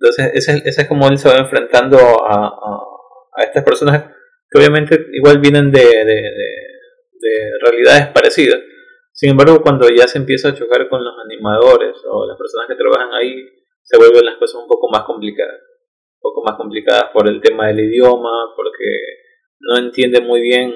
Entonces, 0.00 0.30
ese, 0.34 0.62
ese, 0.64 0.82
es 0.82 0.88
como 0.88 1.08
él 1.08 1.18
se 1.18 1.28
va 1.28 1.38
enfrentando 1.38 1.98
a, 1.98 2.84
estas 3.42 3.64
personas 3.64 4.04
que 4.50 4.58
obviamente 4.58 5.06
igual 5.12 5.38
vienen 5.38 5.70
de, 5.70 5.80
de, 5.80 6.14
de, 7.12 7.50
realidades 7.62 8.08
parecidas. 8.08 8.60
Sin 9.12 9.30
embargo, 9.30 9.60
cuando 9.62 9.88
ya 9.88 10.06
se 10.06 10.18
empieza 10.18 10.48
a 10.48 10.54
chocar 10.54 10.88
con 10.88 11.04
los 11.04 11.14
animadores 11.24 11.96
o 12.08 12.26
las 12.26 12.36
personas 12.36 12.68
que 12.68 12.76
trabajan 12.76 13.12
ahí, 13.14 13.44
se 13.82 13.96
vuelven 13.96 14.24
las 14.24 14.36
cosas 14.38 14.60
un 14.62 14.68
poco 14.68 14.88
más 14.90 15.02
complicadas. 15.04 15.60
Un 16.20 16.32
poco 16.32 16.42
más 16.44 16.56
complicadas 16.56 17.10
por 17.12 17.28
el 17.28 17.40
tema 17.40 17.68
del 17.68 17.80
idioma, 17.80 18.54
porque 18.56 18.88
no 19.60 19.78
entiende 19.78 20.20
muy 20.20 20.40
bien 20.40 20.74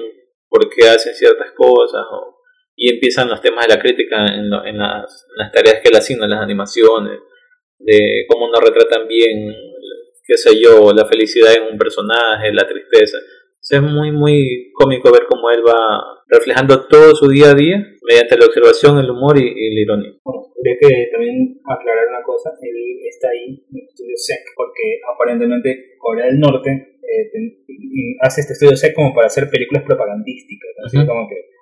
por 0.49 0.69
qué 0.69 0.89
hacen 0.89 1.13
ciertas 1.13 1.51
cosas, 1.51 2.05
y 2.75 2.93
empiezan 2.93 3.29
los 3.29 3.41
temas 3.41 3.67
de 3.67 3.75
la 3.75 3.81
crítica 3.81 4.27
en, 4.27 4.51
en, 4.53 4.77
las, 4.77 5.27
en 5.29 5.37
las 5.37 5.51
tareas 5.51 5.81
que 5.83 5.89
le 5.89 5.97
asignan, 5.97 6.29
las 6.29 6.41
animaciones, 6.41 7.19
de 7.83 8.25
cómo 8.27 8.49
nos 8.49 8.61
retratan 8.61 9.07
bien, 9.07 9.53
qué 10.25 10.37
sé 10.37 10.59
yo, 10.59 10.91
la 10.93 11.05
felicidad 11.05 11.53
en 11.53 11.73
un 11.73 11.77
personaje, 11.77 12.53
la 12.53 12.67
tristeza. 12.67 13.17
es 13.69 13.81
muy, 13.81 14.11
muy 14.11 14.71
cómico 14.73 15.11
ver 15.11 15.23
cómo 15.29 15.49
él 15.49 15.61
va 15.65 16.23
reflejando 16.27 16.87
todo 16.87 17.13
su 17.15 17.29
día 17.29 17.51
a 17.51 17.53
día 17.53 17.77
mediante 18.01 18.37
la 18.37 18.45
observación, 18.45 18.99
el 18.99 19.09
humor 19.09 19.37
y, 19.37 19.75
la 19.75 19.81
ironía. 19.81 20.13
Bueno, 20.23 20.47
habría 20.57 20.77
que 20.79 21.09
también 21.11 21.59
aclarar 21.65 22.07
una 22.09 22.23
cosa, 22.23 22.51
él 22.61 22.99
está 23.07 23.29
ahí 23.29 23.63
en 23.69 23.77
el 23.77 23.85
estudio 23.85 24.15
SEC 24.17 24.39
porque 24.55 24.99
aparentemente 25.13 25.95
Corea 25.97 26.25
del 26.25 26.39
Norte 26.39 26.69
eh, 26.71 28.17
hace 28.21 28.41
este 28.41 28.53
estudio 28.53 28.75
SEC 28.75 28.93
como 28.93 29.13
para 29.13 29.27
hacer 29.27 29.49
películas 29.49 29.83
propagandísticas, 29.83 30.71
así 30.85 30.97
como 31.05 31.27
que 31.27 31.52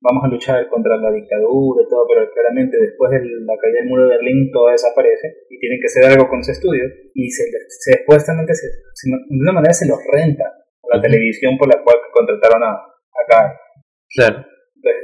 vamos 0.00 0.24
a 0.24 0.28
luchar 0.28 0.68
contra 0.68 0.96
la 0.96 1.12
dictadura 1.12 1.84
y 1.84 1.88
todo, 1.88 2.06
pero 2.08 2.30
claramente 2.32 2.76
después 2.78 3.10
de 3.10 3.20
la 3.20 3.56
caída 3.60 3.80
del 3.80 3.88
muro 3.88 4.08
de 4.08 4.16
Berlín 4.16 4.50
todo 4.50 4.68
desaparece 4.68 5.46
y 5.50 5.58
tienen 5.58 5.78
que 5.80 5.86
hacer 5.86 6.04
algo 6.10 6.28
con 6.28 6.40
ese 6.40 6.52
estudio 6.52 6.84
y 7.14 7.30
se, 7.30 7.44
se 7.68 8.00
supuestamente 8.00 8.54
se, 8.54 8.66
de 8.66 9.40
una 9.40 9.52
manera 9.52 9.72
se 9.72 9.88
los 9.88 9.98
renta 10.10 10.44
a 10.44 10.96
la 10.96 11.02
televisión 11.02 11.56
por 11.58 11.68
la 11.68 11.82
cual 11.82 11.96
contrataron 12.12 12.62
a, 12.64 12.72
a 12.72 13.70
Claro. 14.08 14.44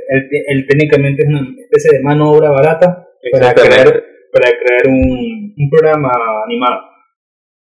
Él, 0.08 0.66
técnicamente 0.66 1.22
es 1.22 1.28
una 1.28 1.46
especie 1.60 1.98
de 1.98 2.02
mano 2.02 2.32
obra 2.32 2.50
barata 2.50 3.06
para 3.30 3.54
crear, 3.54 3.86
para 4.32 4.50
crear 4.50 4.88
un, 4.88 5.54
un 5.56 5.70
programa 5.70 6.10
animado. 6.44 6.80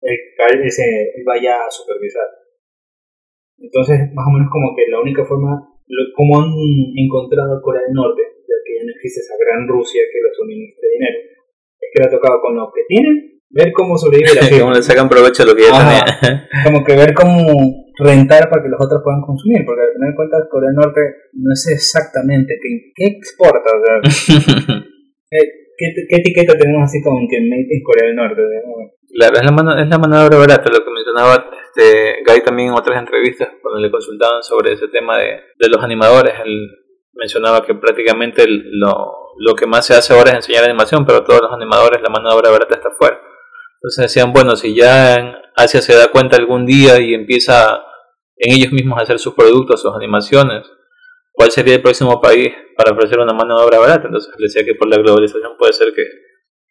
El 0.00 0.16
que 0.60 0.66
ese, 0.66 0.82
él 1.14 1.22
vaya 1.24 1.64
a 1.64 1.70
supervisar. 1.70 2.26
Entonces, 3.58 4.12
más 4.12 4.26
o 4.26 4.32
menos 4.32 4.50
como 4.50 4.74
que 4.74 4.90
la 4.90 5.00
única 5.00 5.24
forma 5.24 5.71
cómo 6.14 6.40
han 6.40 6.52
encontrado 6.96 7.60
Corea 7.62 7.82
del 7.86 7.94
Norte, 7.94 8.22
ya 8.22 8.56
que 8.64 8.72
ya 8.76 8.82
no 8.84 8.92
existe 8.96 9.20
esa 9.20 9.34
gran 9.40 9.68
Rusia 9.68 10.02
que 10.10 10.18
les 10.22 10.34
suministra 10.36 10.86
dinero, 10.88 11.18
es 11.80 11.88
que 11.92 11.98
le 12.00 12.06
ha 12.06 12.10
tocado 12.10 12.40
con 12.40 12.56
lo 12.56 12.70
que 12.74 12.82
tienen, 12.88 13.32
ver 13.52 13.72
cómo 13.72 13.96
sobrevive 13.96 14.34
la 14.34 14.48
Cómo 14.60 14.72
le 14.72 14.82
sacan 14.82 15.08
provecho 15.08 15.42
a 15.42 15.46
lo 15.46 15.54
que 15.54 15.62
ya 15.62 15.76
Ajá. 15.76 16.18
tenía. 16.20 16.48
como 16.64 16.84
que 16.84 16.96
ver 16.96 17.12
cómo 17.14 17.44
rentar 17.98 18.48
para 18.48 18.62
que 18.62 18.72
los 18.72 18.80
otros 18.80 19.02
puedan 19.04 19.20
consumir, 19.20 19.64
porque 19.64 19.82
al 19.82 19.92
final 19.92 20.10
de 20.10 20.16
cuentas 20.16 20.48
Corea 20.50 20.70
del 20.72 20.80
Norte 20.80 21.00
no 21.34 21.54
sé 21.54 21.74
exactamente 21.74 22.56
qué, 22.60 22.68
qué 22.96 23.04
exporta, 23.16 23.68
o 23.68 23.80
sea, 23.84 23.96
eh, 25.30 25.48
¿qué, 25.76 25.86
qué 26.08 26.16
etiqueta 26.16 26.56
tenemos 26.56 26.84
así 26.84 27.02
como 27.02 27.20
que 27.28 27.40
made 27.40 27.68
in 27.68 27.82
Corea 27.84 28.06
del 28.08 28.16
Norte. 28.16 28.40
¿no? 28.40 28.90
Claro, 29.12 29.36
es 29.36 29.44
la, 29.44 29.52
mano, 29.52 29.70
es 29.78 29.88
la 29.88 29.98
mano 29.98 30.18
de 30.18 30.26
obra 30.26 30.38
barata, 30.38 30.70
lo 30.72 30.80
que 30.84 30.91
mencionaba 31.12 31.50
este, 31.66 32.22
Guy 32.26 32.44
también 32.44 32.68
en 32.68 32.74
otras 32.74 32.98
entrevistas, 32.98 33.48
cuando 33.60 33.80
le 33.80 33.90
consultaban 33.90 34.42
sobre 34.42 34.72
ese 34.72 34.88
tema 34.88 35.18
de, 35.18 35.40
de 35.58 35.68
los 35.68 35.82
animadores. 35.82 36.34
Él 36.44 36.68
mencionaba 37.14 37.64
que 37.64 37.74
prácticamente 37.74 38.44
lo, 38.48 39.34
lo 39.38 39.54
que 39.54 39.66
más 39.66 39.86
se 39.86 39.94
hace 39.94 40.14
ahora 40.14 40.30
es 40.30 40.36
enseñar 40.36 40.64
animación, 40.64 41.04
pero 41.04 41.24
todos 41.24 41.42
los 41.42 41.52
animadores, 41.52 42.00
la 42.02 42.08
mano 42.08 42.30
de 42.30 42.36
obra 42.36 42.50
barata 42.50 42.74
está 42.74 42.88
afuera. 42.88 43.20
Entonces 43.76 44.02
decían, 44.04 44.32
bueno, 44.32 44.56
si 44.56 44.74
ya 44.74 45.16
en 45.16 45.34
Asia 45.56 45.82
se 45.82 45.94
da 45.94 46.08
cuenta 46.08 46.36
algún 46.36 46.66
día 46.66 47.00
y 47.00 47.14
empieza 47.14 47.82
en 48.36 48.54
ellos 48.54 48.72
mismos 48.72 48.98
a 48.98 49.02
hacer 49.02 49.18
sus 49.18 49.34
productos, 49.34 49.82
sus 49.82 49.94
animaciones, 49.94 50.66
¿cuál 51.32 51.50
sería 51.50 51.74
el 51.74 51.82
próximo 51.82 52.20
país 52.20 52.52
para 52.76 52.92
ofrecer 52.92 53.18
una 53.18 53.32
mano 53.32 53.58
de 53.58 53.64
obra 53.64 53.78
barata? 53.78 54.06
Entonces 54.06 54.32
decía 54.38 54.64
que 54.64 54.74
por 54.74 54.88
la 54.88 54.98
globalización 54.98 55.56
puede 55.58 55.72
ser 55.72 55.92
que 55.94 56.02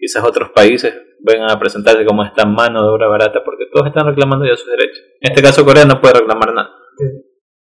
quizás 0.02 0.26
otros 0.26 0.50
países 0.50 0.92
vengan 1.22 1.52
a 1.52 1.60
presentarse 1.60 2.04
como 2.04 2.26
esta 2.26 2.44
mano 2.46 2.82
de 2.82 2.90
obra 2.90 3.08
barata 3.08 3.44
porque 3.46 3.70
todos 3.72 3.88
están 3.88 4.08
reclamando 4.08 4.46
ya 4.46 4.58
sus 4.58 4.68
derechos. 4.68 5.00
En 5.22 5.32
este 5.32 5.44
caso 5.44 5.64
Corea 5.64 5.86
no 5.86 6.02
puede 6.02 6.20
reclamar 6.20 6.54
nada. 6.54 6.72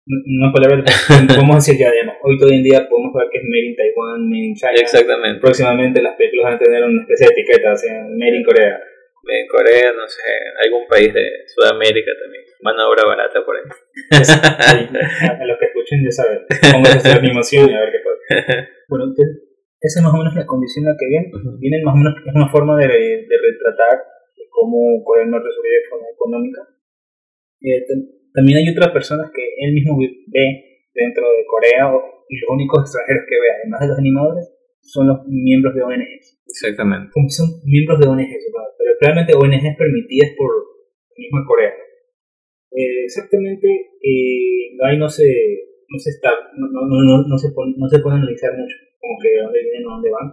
No 0.05 0.51
palabra, 0.51 0.83
podemos 1.27 1.63
decir 1.63 1.79
ya, 1.79 1.89
digamos, 1.89 2.17
hoy 2.23 2.37
todo 2.37 2.49
en 2.49 2.63
día 2.63 2.89
podemos 2.89 3.13
ver 3.13 3.29
que 3.31 3.37
es 3.39 3.45
made 3.47 3.67
in 3.71 3.75
Taiwan, 3.77 4.27
made 4.27 4.45
in 4.51 4.55
China. 4.55 4.75
Exactamente. 4.75 5.39
Próximamente 5.39 6.01
las 6.01 6.15
películas 6.17 6.43
van 6.43 6.53
a 6.55 6.59
tener 6.59 6.83
una 6.83 7.01
especie 7.03 7.27
de 7.27 7.33
etiqueta, 7.39 7.71
o 7.71 7.77
sea, 7.77 8.03
made 8.09 8.35
in 8.35 8.43
Corea. 8.43 8.81
En 9.23 9.47
Corea, 9.47 9.93
no 9.95 10.05
sé, 10.05 10.19
algún 10.65 10.85
país 10.87 11.13
de 11.13 11.23
Sudamérica 11.47 12.11
también. 12.21 12.43
Mano 12.59 12.81
de 12.81 12.89
obra 12.89 13.03
barata 13.07 13.45
por 13.45 13.55
ahí. 13.55 13.63
Ahí, 14.11 14.89
a, 15.39 15.45
los 15.45 15.57
que 15.57 15.65
escuchen 15.71 16.03
ya 16.03 16.11
saben, 16.11 16.39
pónganse 16.73 16.97
a 16.97 16.99
hacer 16.99 17.17
animación 17.19 17.69
y 17.71 17.73
a 17.73 17.79
ver 17.79 17.91
qué 17.91 17.99
pasa. 18.03 18.67
Bueno, 18.89 19.05
entonces, 19.05 19.52
esa 19.83 19.99
es 19.99 20.03
más 20.03 20.13
o 20.15 20.17
menos 20.17 20.33
la 20.35 20.45
condición 20.47 20.85
en 20.85 20.91
la 20.91 20.97
que 20.97 21.07
vienen. 21.11 21.31
Vienen 21.59 21.83
más 21.83 21.93
o 21.95 21.99
menos, 21.99 22.13
es 22.25 22.33
una 22.33 22.49
forma 22.49 22.73
de, 22.79 22.87
de 22.87 23.35
retratar 23.37 23.99
cómo 24.49 25.03
Corea 25.03 25.23
del 25.27 25.31
Norte 25.31 25.49
sobrevive 25.51 25.81
de 25.83 25.89
forma 25.91 26.07
económica. 26.09 26.61
Eh, 27.61 27.79
tam- 27.87 28.07
también 28.33 28.57
hay 28.59 28.67
otras 28.71 28.89
personas 28.91 29.29
que 29.35 29.43
él 29.43 29.73
mismo 29.73 29.97
ve 29.99 30.45
dentro 30.95 31.23
de 31.27 31.43
Corea 31.45 31.93
o- 31.93 32.25
y 32.29 32.39
los 32.39 32.49
únicos 32.49 32.79
extranjeros 32.87 33.23
que 33.27 33.35
ve, 33.35 33.47
además 33.59 33.79
de 33.81 33.87
los 33.91 33.97
animadores, 33.99 34.45
son 34.81 35.07
los 35.07 35.19
miembros 35.27 35.75
de 35.75 35.83
ONGs. 35.83 36.41
Exactamente. 36.47 37.11
Como 37.13 37.29
son 37.29 37.47
miembros 37.65 37.99
de 37.99 38.07
ONGs, 38.07 38.45
pero 38.77 38.91
realmente 39.01 39.33
ONGs 39.35 39.75
permitidas 39.77 40.31
por 40.37 40.49
la 40.49 41.19
misma 41.19 41.43
Corea. 41.47 41.73
Eh, 42.71 43.03
exactamente, 43.05 43.67
eh, 44.01 44.73
ahí 44.83 44.97
no 44.97 45.07
se, 45.07 45.27
no 45.89 45.97
se 45.99 46.09
está, 46.09 46.31
no, 46.57 46.65
no, 46.71 47.03
no, 47.05 47.27
no 47.27 47.37
se 47.37 47.51
pone, 47.53 47.75
no 47.77 47.87
se 47.87 47.99
puede 47.99 48.17
analizar 48.17 48.51
mucho, 48.57 48.75
como 49.03 49.19
que 49.19 49.29
de 49.35 49.39
dónde 49.43 49.59
vienen, 49.59 49.83
dónde 49.83 50.09
van, 50.09 50.27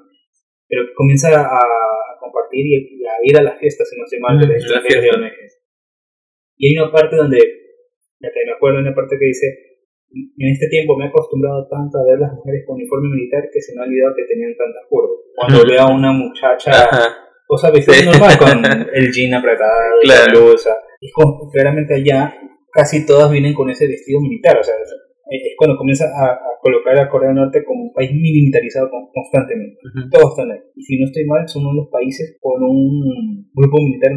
pero 0.71 0.83
comienza 0.95 1.27
a, 1.35 1.43
a 1.59 2.13
compartir 2.23 2.63
y, 2.63 3.03
y 3.03 3.03
a 3.03 3.15
ir 3.27 3.35
a 3.37 3.43
las 3.43 3.59
fiestas, 3.59 3.91
si 3.91 3.99
no 3.99 4.05
estoy 4.07 4.21
mal, 4.23 4.39
de 4.39 4.47
Mm, 4.47 4.51
las 4.55 4.63
las 4.71 4.85
fiestas 4.87 5.03
de. 5.03 5.11
ONGs. 5.11 5.53
Y 6.57 6.63
hay 6.71 6.75
una 6.79 6.93
parte 6.93 7.17
donde, 7.17 7.39
ya 8.23 8.31
que 8.31 8.47
me 8.47 8.53
acuerdo, 8.55 8.79
hay 8.79 8.85
una 8.87 8.95
parte 8.95 9.19
que 9.19 9.27
dice, 9.27 9.47
en 10.13 10.49
este 10.53 10.69
tiempo 10.69 10.97
me 10.97 11.07
he 11.07 11.09
acostumbrado 11.09 11.67
tanto 11.69 11.99
a 11.99 12.05
ver 12.07 12.19
las 12.19 12.33
mujeres 12.33 12.63
con 12.67 12.77
uniforme 12.77 13.09
militar 13.11 13.43
que 13.53 13.61
se 13.61 13.75
me 13.75 13.83
ha 13.83 13.85
olvidado 13.87 14.15
que 14.15 14.25
tenían 14.31 14.55
tantas 14.57 14.85
curvas. 14.89 15.19
Cuando 15.35 15.67
veo 15.67 15.81
a 15.83 15.95
una 15.95 16.13
muchacha 16.13 16.71
Ajá. 16.71 17.27
o 17.49 17.57
sea, 17.59 17.71
vestido 17.71 17.95
Sí. 17.99 18.07
normal 18.07 18.39
con 18.39 18.59
el 18.95 19.11
jean 19.13 19.35
apretado, 19.35 19.71
Claro. 20.03 20.27
la 20.27 20.31
blusa. 20.33 20.75
Es 21.01 21.13
como, 21.15 21.49
claramente 21.51 21.95
allá 21.95 22.35
casi 22.73 23.07
todas 23.07 23.31
vienen 23.33 23.55
con 23.55 23.71
ese 23.71 23.87
vestido 23.87 24.21
militar. 24.21 24.59
O 24.59 24.63
sea, 24.63 24.75
es 25.31 25.41
es 25.47 25.55
cuando 25.57 25.77
comienza 25.79 26.05
a, 26.05 26.35
a 26.35 26.39
colocar 26.61 26.99
a 26.99 27.09
Corea 27.09 27.29
del 27.29 27.37
Norte 27.39 27.65
como 27.65 27.85
un 27.85 27.93
país 27.93 28.11
militarizado 28.13 28.91
con- 28.91 29.09
constantemente. 29.15 29.79
Todos 30.11 30.35
están 30.37 30.51
ahí. 30.51 30.59
Y 30.75 30.83
si 30.83 30.99
no 30.99 31.07
estoy 31.07 31.25
mal, 31.27 31.49
son 31.49 31.63
uno 31.63 31.71
de 31.73 31.81
los 31.83 31.89
países 31.91 32.37
con 32.41 32.63
un 32.63 33.49
grupo 33.55 33.79
militar 33.79 34.11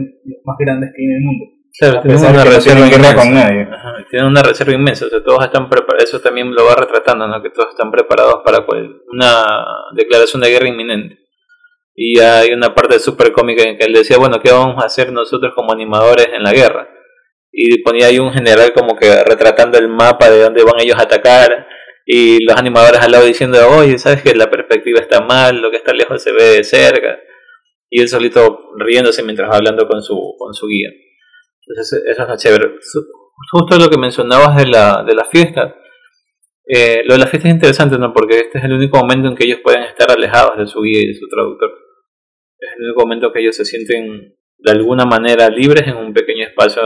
más 0.43 0.57
grande 0.59 0.87
que 0.93 1.01
hay 1.01 1.05
en 1.05 1.15
el 1.17 1.23
mundo. 1.23 1.45
Claro, 1.79 2.01
tienen 2.01 2.19
una 2.21 2.43
no 2.45 2.51
reserva 2.51 2.85
inmensa. 2.85 3.15
con 3.15 3.33
nadie. 3.33 3.61
Ajá, 3.63 3.91
tienen 4.09 4.27
una 4.27 4.43
reserva 4.43 4.73
inmensa, 4.73 5.05
o 5.05 5.09
sea, 5.09 5.23
todos 5.23 5.43
están 5.45 5.69
preparados, 5.69 6.03
eso 6.05 6.19
también 6.21 6.53
lo 6.53 6.65
va 6.65 6.75
retratando, 6.75 7.27
¿no? 7.27 7.41
que 7.41 7.49
todos 7.49 7.69
están 7.71 7.89
preparados 7.89 8.41
para 8.45 8.63
cual- 8.65 9.01
una 9.11 9.65
declaración 9.95 10.41
de 10.43 10.49
guerra 10.51 10.67
inminente. 10.67 11.17
Y 11.95 12.19
hay 12.19 12.53
una 12.53 12.73
parte 12.73 12.99
súper 12.99 13.31
cómica 13.31 13.63
en 13.63 13.77
que 13.77 13.85
él 13.85 13.93
decía, 13.93 14.17
bueno, 14.17 14.39
¿qué 14.39 14.51
vamos 14.51 14.81
a 14.83 14.85
hacer 14.85 15.11
nosotros 15.11 15.53
como 15.55 15.71
animadores 15.73 16.27
en 16.35 16.43
la 16.43 16.51
guerra? 16.53 16.87
Y 17.55 17.83
ponía 17.83 18.07
ahí 18.07 18.17
un 18.17 18.33
general 18.33 18.73
como 18.73 18.95
que 18.95 19.23
retratando 19.23 19.77
el 19.77 19.87
mapa 19.87 20.29
de 20.29 20.41
dónde 20.41 20.63
van 20.63 20.81
ellos 20.81 20.97
a 20.97 21.03
atacar, 21.03 21.67
y 22.05 22.43
los 22.43 22.57
animadores 22.57 22.99
al 22.99 23.11
lado 23.11 23.25
diciendo, 23.25 23.59
oye, 23.69 23.97
sabes 23.97 24.23
que 24.23 24.35
la 24.35 24.49
perspectiva 24.49 24.99
está 24.99 25.21
mal, 25.21 25.61
lo 25.61 25.71
que 25.71 25.77
está 25.77 25.93
lejos 25.93 26.21
se 26.21 26.31
ve 26.31 26.43
de 26.43 26.63
cerca, 26.63 27.19
y 27.89 28.01
él 28.01 28.09
solito 28.09 28.71
riéndose 28.77 29.23
mientras 29.23 29.49
va 29.49 29.57
hablando 29.57 29.87
con 29.87 30.01
su, 30.01 30.35
con 30.37 30.53
su 30.53 30.67
guía. 30.67 30.89
Entonces 31.65 32.03
eso 32.07 32.27
es 32.27 32.41
chévere. 32.41 32.71
Justo 33.51 33.77
lo 33.77 33.89
que 33.89 33.97
mencionabas 33.97 34.57
de 34.57 34.65
la, 34.65 35.03
de 35.03 35.15
la 35.15 35.25
fiesta. 35.25 35.75
Eh, 36.65 37.03
lo 37.05 37.13
de 37.13 37.19
la 37.19 37.27
fiesta 37.27 37.47
es 37.47 37.53
interesante, 37.53 37.97
¿no? 37.97 38.13
Porque 38.13 38.39
este 38.39 38.57
es 38.57 38.63
el 38.65 38.73
único 38.73 38.97
momento 38.97 39.27
en 39.27 39.35
que 39.35 39.45
ellos 39.45 39.59
pueden 39.63 39.83
estar 39.83 40.09
alejados 40.09 40.57
de 40.57 40.65
su 40.65 40.81
guía 40.81 41.01
y 41.01 41.07
de 41.07 41.13
su 41.13 41.27
traductor. 41.27 41.71
Es 42.57 42.69
el 42.77 42.85
único 42.85 43.01
momento 43.01 43.31
que 43.31 43.41
ellos 43.41 43.55
se 43.55 43.65
sienten 43.65 44.35
de 44.57 44.71
alguna 44.71 45.05
manera 45.05 45.49
libres 45.49 45.87
en 45.87 45.97
un 45.97 46.13
pequeño 46.13 46.47
espacio 46.47 46.81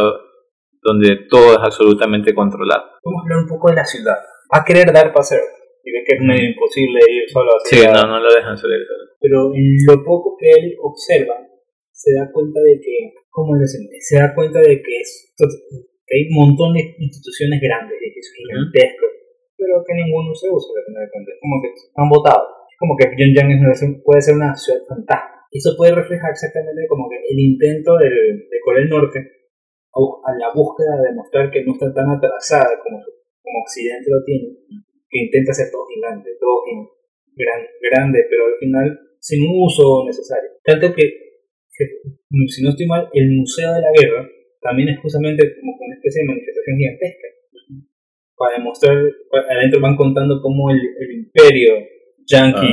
donde 0.87 1.27
todo 1.27 1.51
es 1.51 1.59
absolutamente 1.59 2.31
controlado. 2.33 2.95
Vamos 3.03 3.19
a 3.19 3.23
hablar 3.27 3.39
un 3.43 3.49
poco 3.51 3.67
de 3.67 3.75
la 3.75 3.83
ciudad. 3.83 4.15
Va 4.47 4.63
a 4.63 4.65
querer 4.65 4.87
dar 4.95 5.11
paseo. 5.11 5.43
Y 5.83 5.91
ve 5.91 5.99
que 6.07 6.15
es 6.15 6.21
medio 6.23 6.47
imposible 6.47 6.99
ir 7.11 7.27
solo 7.27 7.51
así. 7.59 7.75
Sí, 7.75 7.83
a- 7.83 7.91
no, 7.91 8.07
no 8.07 8.19
lo 8.23 8.31
dejan 8.31 8.55
salir. 8.57 8.79
pero 9.19 9.51
en 9.55 9.75
lo 9.87 9.99
poco 10.03 10.35
que 10.39 10.47
él 10.51 10.75
observa, 10.79 11.35
se 11.91 12.13
da 12.15 12.31
cuenta 12.31 12.59
de 12.63 12.79
que, 12.79 12.95
¿cómo 13.29 13.55
es 13.55 13.67
decir? 13.67 13.83
Se 13.99 14.15
da 14.19 14.31
cuenta 14.35 14.59
de 14.59 14.79
que, 14.79 14.93
es, 15.03 15.33
que 15.35 16.13
hay 16.15 16.23
un 16.31 16.47
montón 16.47 16.71
de 16.73 16.95
instituciones 16.99 17.59
grandes, 17.59 17.99
de 17.99 18.07
que 18.13 18.19
es 18.19 18.29
gigantesco, 18.31 19.05
pero 19.57 19.83
que 19.83 19.93
ninguno 19.95 20.31
se 20.35 20.47
usa, 20.47 20.71
de. 20.71 21.03
Es 21.03 21.39
como 21.43 21.55
que 21.63 21.69
han 21.95 22.09
votado. 22.09 22.43
Es 22.71 22.77
como 22.79 22.95
que 22.95 23.07
Pyongyang 23.11 24.03
puede 24.05 24.21
ser 24.21 24.35
una 24.35 24.55
ciudad 24.55 24.79
fantástica. 24.87 25.35
Eso 25.51 25.71
puede 25.75 25.95
reflejar 25.95 26.31
exactamente 26.31 26.85
como 26.87 27.09
que 27.09 27.15
el 27.31 27.39
intento 27.39 27.95
del, 27.97 28.13
de 28.51 28.57
Corea 28.63 28.81
del 28.81 28.89
Norte 28.91 29.17
a, 30.25 30.31
la 30.37 30.49
búsqueda 30.53 30.95
de 31.01 31.09
demostrar 31.09 31.49
que 31.51 31.63
no 31.65 31.73
está 31.73 31.93
tan 31.93 32.09
atrasada 32.09 32.69
como, 32.83 32.97
como 33.01 33.55
Occidente 33.65 34.07
lo 34.09 34.23
tiene, 34.23 34.47
que 35.09 35.19
intenta 35.25 35.51
hacer 35.51 35.67
todo 35.71 35.85
gigante, 35.93 36.29
todo 36.39 36.63
gigante 36.65 36.97
gran, 37.37 37.61
grande, 37.81 38.25
pero 38.29 38.45
al 38.47 38.57
final 38.59 38.99
sin 39.19 39.43
un 39.47 39.61
uso 39.65 40.03
necesario. 40.05 40.49
Tanto 40.63 40.93
que, 40.93 41.03
que, 41.71 41.85
si 42.47 42.63
no 42.63 42.69
estoy 42.69 42.87
mal, 42.87 43.07
el 43.13 43.29
Museo 43.37 43.73
de 43.73 43.81
la 43.81 43.91
Guerra 43.93 44.27
también 44.61 44.89
es 44.89 44.99
justamente 44.99 45.43
como 45.59 45.73
una 45.79 45.95
especie 45.95 46.21
de 46.21 46.27
manifestación 46.27 46.77
gigantesca. 46.77 47.27
Para 48.35 48.57
demostrar, 48.57 48.95
adentro 49.49 49.79
van 49.81 49.95
contando 49.95 50.39
cómo 50.41 50.69
el, 50.71 50.77
el 50.77 51.11
imperio 51.19 51.73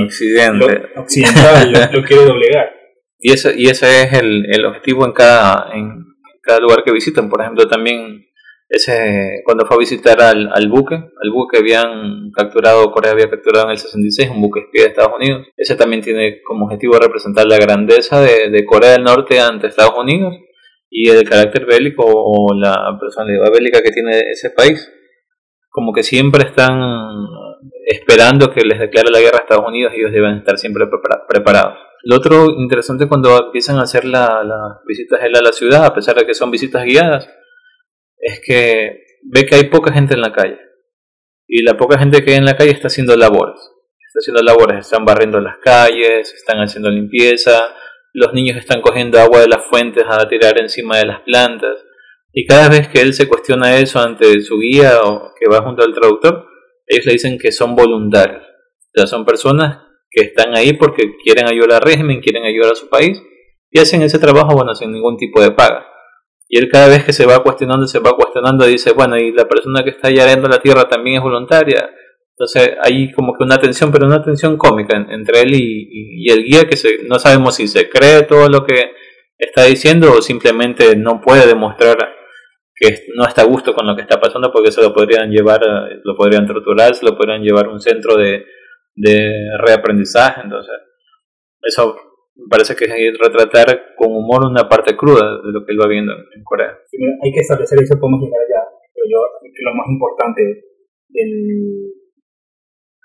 Occidente. 0.05 0.67
lo- 0.95 1.03
occidental 1.03 1.73
lo, 1.73 2.01
lo 2.01 2.07
quiere 2.07 2.25
doblegar. 2.25 2.71
Y 3.27 3.33
ese, 3.33 3.55
y 3.57 3.69
ese 3.69 3.87
es 4.03 4.13
el, 4.21 4.45
el 4.53 4.67
objetivo 4.67 5.07
en 5.07 5.13
cada, 5.13 5.71
en 5.75 6.05
cada 6.45 6.61
lugar 6.61 6.83
que 6.85 6.93
visitan. 6.93 7.29
Por 7.29 7.41
ejemplo, 7.41 7.67
también 7.67 8.27
ese 8.69 9.43
cuando 9.45 9.67
fue 9.67 9.77
a 9.77 9.79
visitar 9.79 10.21
al, 10.23 10.51
al 10.53 10.69
buque, 10.69 10.95
al 10.97 11.31
buque 11.33 11.59
habían 11.59 12.31
capturado, 12.35 12.91
Corea 12.93 13.13
había 13.13 13.29
capturado 13.31 13.67
en 13.67 13.73
el 13.73 13.79
66, 13.79 14.31
un 14.31 14.41
buque 14.41 14.61
espía 14.61 14.83
de 14.85 14.89
Estados 14.89 15.13
Unidos. 15.19 15.47
Ese 15.57 15.77
también 15.77 16.03
tiene 16.03 16.41
como 16.43 16.65
objetivo 16.67 16.99
representar 16.99 17.47
la 17.47 17.59
grandeza 17.59 18.21
de, 18.21 18.51
de 18.51 18.65
Corea 18.65 18.93
del 18.93 19.05
Norte 19.05 19.39
ante 19.41 19.67
Estados 19.67 19.95
Unidos 19.99 20.35
y 20.91 21.11
el 21.11 21.29
carácter 21.29 21.67
bélico 21.67 22.05
o 22.07 22.55
la 22.55 22.97
personalidad 23.01 23.53
bélica 23.53 23.83
que 23.83 23.91
tiene 23.91 24.19
ese 24.33 24.51
país. 24.51 24.91
Como 25.71 25.93
que 25.93 26.03
siempre 26.05 26.45
están 26.45 26.81
esperando 27.87 28.51
que 28.53 28.63
les 28.63 28.79
declare 28.79 29.11
la 29.11 29.21
guerra 29.21 29.39
a 29.39 29.43
Estados 29.43 29.67
Unidos 29.69 29.93
y 29.95 30.01
ellos 30.01 30.13
deben 30.13 30.39
estar 30.39 30.57
siempre 30.57 30.85
prepara- 30.87 31.25
preparados. 31.29 31.79
Lo 32.07 32.17
otro 32.17 32.47
interesante 32.59 33.09
cuando 33.09 33.47
empiezan 33.47 33.79
a 33.79 33.83
hacer 33.83 34.05
la- 34.05 34.43
las 34.45 34.85
visitas 34.87 35.21
él 35.23 35.35
a 35.37 35.43
la 35.43 35.53
ciudad, 35.53 35.85
a 35.85 35.95
pesar 35.95 36.15
de 36.17 36.27
que 36.27 36.35
son 36.35 36.51
visitas 36.51 36.85
guiadas, 36.85 37.29
es 38.19 38.41
que 38.45 39.05
ve 39.23 39.47
que 39.47 39.55
hay 39.55 39.65
poca 39.65 39.93
gente 39.93 40.15
en 40.15 40.21
la 40.21 40.33
calle. 40.33 40.59
Y 41.49 41.63
la 41.63 41.77
poca 41.77 41.99
gente 41.99 42.23
que 42.25 42.33
hay 42.33 42.37
en 42.37 42.45
la 42.45 42.57
calle 42.57 42.71
está 42.71 42.89
haciendo 42.89 43.17
labores. 43.17 43.59
Está 44.07 44.19
haciendo 44.21 44.43
labores, 44.43 44.79
están 44.79 45.05
barriendo 45.05 45.41
las 45.41 45.57
calles, 45.59 46.33
están 46.35 46.59
haciendo 46.59 46.91
limpieza, 46.91 47.75
los 48.13 48.33
niños 48.33 48.57
están 48.59 48.81
cogiendo 48.81 49.19
agua 49.19 49.41
de 49.41 49.49
las 49.49 49.65
fuentes 49.67 50.05
a 50.09 50.29
tirar 50.29 50.59
encima 50.61 50.99
de 50.99 51.07
las 51.07 51.21
plantas. 51.23 51.77
Y 52.33 52.47
cada 52.47 52.69
vez 52.69 52.89
que 52.89 53.01
él 53.01 53.15
se 53.15 53.29
cuestiona 53.29 53.77
eso 53.79 54.01
ante 54.01 54.41
su 54.43 54.59
guía 54.59 55.01
o 55.03 55.33
que 55.39 55.49
va 55.51 55.63
junto 55.63 55.83
al 55.83 55.93
traductor, 55.95 56.47
ellos 56.87 57.07
le 57.07 57.13
dicen 57.13 57.39
que 57.39 57.51
son 57.51 57.75
voluntarios. 57.75 58.43
O 58.43 58.91
sea, 59.01 59.07
son 59.07 59.25
personas 59.25 59.79
que 60.15 60.23
están 60.23 60.55
ahí 60.55 60.73
porque 60.75 61.17
quieren 61.23 61.47
ayudar 61.47 61.73
al 61.73 61.81
régimen, 61.83 62.21
quieren 62.21 62.45
ayudar 62.45 62.73
a 62.73 62.77
su 62.77 62.89
país 62.89 63.21
y 63.71 63.81
hacen 63.81 64.03
ese 64.03 64.19
trabajo, 64.19 64.55
bueno, 64.55 64.75
sin 64.75 64.93
ningún 64.93 65.17
tipo 65.17 65.43
de 65.43 65.51
paga. 65.51 65.87
Y 66.49 66.59
él 66.59 66.69
cada 66.71 66.89
vez 66.89 67.05
que 67.05 67.13
se 67.13 67.27
va 67.27 67.43
cuestionando, 67.43 67.87
se 67.89 67.99
va 67.99 68.13
cuestionando, 68.13 68.65
dice, 68.65 68.93
bueno, 68.93 69.17
y 69.17 69.33
la 69.33 69.49
persona 69.49 69.83
que 69.83 69.91
está 69.91 70.09
allá 70.09 70.25
arando 70.25 70.49
la 70.49 70.61
tierra 70.61 70.89
también 70.89 71.17
es 71.17 71.23
voluntaria. 71.23 71.91
Entonces 72.31 72.77
hay 72.83 73.11
como 73.13 73.37
que 73.37 73.43
una 73.43 73.59
tensión, 73.59 73.91
pero 73.91 74.07
una 74.07 74.23
tensión 74.23 74.57
cómica 74.57 74.97
entre 75.11 75.41
él 75.43 75.55
y, 75.55 76.31
el 76.31 76.45
guía 76.45 76.67
que 76.69 76.77
se, 76.77 77.05
no 77.09 77.19
sabemos 77.19 77.57
si 77.57 77.67
se 77.67 77.89
cree 77.89 78.23
todo 78.23 78.49
lo 78.49 78.65
que 78.65 78.93
está 79.39 79.65
diciendo 79.65 80.13
o 80.13 80.23
simplemente 80.23 80.97
no 80.97 81.21
puede 81.21 81.47
demostrar 81.47 81.97
que 82.77 83.05
no 83.15 83.25
está 83.25 83.43
a 83.43 83.47
gusto 83.47 83.75
con 83.75 83.87
lo 83.87 83.95
que 83.95 84.03
está 84.03 84.21
pasando 84.21 84.51
porque 84.53 84.73
se 84.73 84.83
lo 84.83 84.93
podrían 84.93 85.31
llevar, 85.31 85.61
lo 86.03 86.17
podrían 86.17 86.47
torturar, 86.47 86.95
se 86.95 87.05
lo 87.05 87.17
podrían 87.17 87.43
llevar 87.43 87.67
a 87.67 87.71
un 87.71 87.81
centro 87.81 88.17
de, 88.17 88.45
de 88.95 89.57
reaprendizaje. 89.59 90.43
Entonces, 90.45 90.75
eso 91.63 91.97
me 92.37 92.47
parece 92.51 92.75
que 92.75 92.85
es 92.85 93.19
retratar 93.19 93.95
con 93.97 94.11
humor 94.11 94.47
una 94.47 94.69
parte 94.69 94.97
cruda 94.97 95.39
de 95.43 95.53
lo 95.53 95.65
que 95.65 95.73
él 95.73 95.81
va 95.81 95.87
viendo 95.87 96.13
en 96.13 96.43
Corea. 96.43 96.75
hay 97.23 97.33
que 97.33 97.41
establecer 97.41 97.79
eso, 97.83 97.99
podemos 97.99 98.23
llegar 98.23 98.43
allá, 98.43 98.63
pero 98.95 99.07
yo 99.07 99.19
que 99.55 99.63
lo 99.63 99.75
más 99.75 99.87
importante 99.89 100.43
del, 101.09 101.95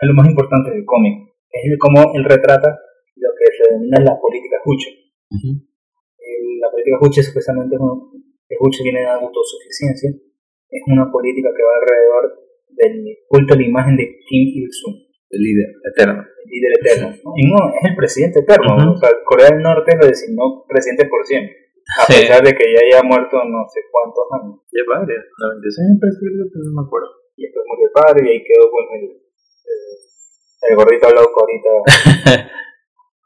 lo 0.01 0.13
más 0.13 0.27
importante 0.27 0.71
del 0.71 0.85
cómic, 0.85 1.29
es 1.51 1.77
cómo 1.77 2.13
él 2.15 2.23
retrata 2.25 2.69
lo 3.15 3.29
que 3.37 3.45
se 3.53 3.69
denomina 3.69 4.01
la 4.01 4.19
política 4.19 4.57
Juche. 4.63 4.89
La 6.61 6.71
política 6.71 6.97
Juche 6.99 7.21
supuestamente 7.21 7.75
es 7.75 7.81
un, 7.81 8.09
Juche 8.57 8.83
viene 8.83 9.01
de 9.01 9.09
autosuficiencia, 9.09 10.09
es 10.09 10.81
una 10.87 11.11
política 11.11 11.49
que 11.55 11.63
va 11.63 11.73
alrededor 11.77 12.23
del 12.69 13.17
culto 13.27 13.53
a 13.53 13.57
la 13.57 13.63
imagen 13.63 13.97
de 13.97 14.05
Kim 14.25 14.49
Il-sung 14.57 15.08
el 15.29 15.41
líder 15.41 15.69
eterno. 15.93 16.21
El 16.25 16.49
líder 16.49 16.71
eterno. 16.81 17.07
Y 17.35 17.43
no, 17.49 17.57
es 17.69 17.89
el 17.89 17.95
presidente 17.95 18.39
eterno. 18.41 18.93
O 18.93 18.97
sea, 18.97 19.09
Corea 19.25 19.49
del 19.49 19.61
Norte 19.61 19.95
lo 19.95 20.07
designó 20.07 20.65
presidente 20.67 21.05
por 21.07 21.25
siempre. 21.25 21.55
A 21.97 22.05
pesar 22.05 22.43
de 22.43 22.53
que 22.53 22.65
ya 22.69 22.81
haya 22.85 23.03
muerto 23.03 23.37
no 23.45 23.65
sé 23.69 23.81
cuántos 23.89 24.25
años. 24.37 24.61
Ya 24.69 24.83
varios, 24.85 25.25
96 25.37 25.97
pero 26.01 26.63
no 26.65 26.81
me 26.81 26.85
acuerdo. 26.85 27.09
Y 27.37 27.43
después 27.43 27.65
murió 27.65 27.85
el 27.87 27.93
padre 27.93 28.19
y 28.25 28.29
ahí 28.29 28.43
quedó 28.43 28.69
con 28.69 28.85
el, 28.93 29.05
el, 29.09 29.89
el 30.69 30.75
gordito 30.75 31.09
loco 31.09 31.37
ahorita. 31.41 32.49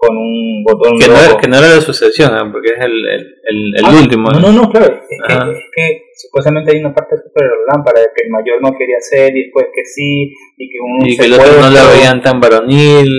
con 0.05 0.17
un 0.17 0.63
botón 0.63 0.99
que, 0.99 1.07
no 1.07 1.15
era, 1.15 1.37
que 1.37 1.47
no 1.47 1.57
era 1.57 1.75
la 1.75 1.81
sucesión, 1.81 2.35
¿eh? 2.35 2.49
porque 2.51 2.69
es 2.75 2.85
el, 2.85 3.05
el, 3.07 3.75
el, 3.77 3.85
ah, 3.85 3.99
último. 4.01 4.29
No, 4.31 4.39
no, 4.39 4.51
no, 4.51 4.69
claro. 4.69 4.99
Es 4.99 5.19
que, 5.27 5.33
es 5.33 5.65
que, 5.75 6.01
supuestamente 6.15 6.71
hay 6.71 6.79
una 6.81 6.93
parte 6.93 7.15
super 7.17 7.47
lámpara 7.71 8.01
de 8.01 8.07
que 8.15 8.25
el 8.25 8.31
mayor 8.31 8.61
no 8.61 8.77
quería 8.77 8.99
ser 8.99 9.35
y 9.35 9.43
después 9.43 9.67
que 9.73 9.85
sí, 9.85 10.33
y 10.57 10.69
que 10.69 10.77
uno 10.83 11.07
y 11.07 11.17
que 11.17 11.25
el 11.25 11.33
otro 11.33 11.61
no 11.61 11.69
la 11.69 11.87
veían 11.87 12.21
tan 12.21 12.39
varonil. 12.39 13.09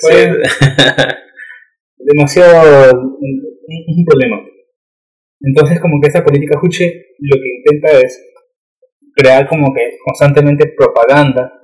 Fue 0.00 0.32
demasiado 1.98 2.92
un, 3.20 4.04
problema. 4.06 4.40
Entonces, 5.40 5.80
como 5.80 6.00
que 6.00 6.08
esa 6.08 6.24
política 6.24 6.58
Juche 6.58 7.06
lo 7.18 7.36
que 7.36 7.48
intenta 7.56 7.98
es 8.00 8.20
crear 9.14 9.48
como 9.48 9.72
que 9.72 9.96
constantemente 10.04 10.72
propaganda 10.76 11.60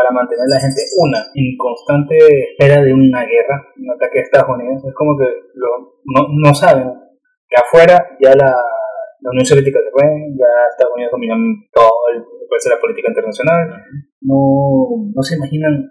para 0.00 0.16
mantener 0.16 0.48
a 0.48 0.54
la 0.56 0.60
gente, 0.60 0.80
una, 0.96 1.20
en 1.36 1.52
constante 1.60 2.16
espera 2.16 2.80
de 2.80 2.92
una 2.96 3.20
guerra, 3.28 3.60
un 3.76 3.90
ataque 3.92 4.16
de 4.16 4.24
Estados 4.24 4.48
Unidos. 4.56 4.80
Es 4.88 4.94
como 4.96 5.12
que 5.20 5.28
no, 5.52 6.24
no 6.40 6.54
saben 6.54 6.88
que 7.44 7.56
afuera 7.60 8.00
ya 8.16 8.32
la, 8.32 8.48
la 8.48 9.30
Unión 9.30 9.44
Soviética 9.44 9.78
se 9.84 9.92
fue, 9.92 10.08
ya 10.40 10.48
Estados 10.72 10.96
Unidos 10.96 11.12
dominó 11.12 11.36
todo 11.76 11.92
el 12.16 12.24
la 12.50 12.80
política 12.80 13.08
internacional, 13.08 13.62
no, 14.22 15.06
no 15.14 15.22
se 15.22 15.36
imaginan 15.36 15.86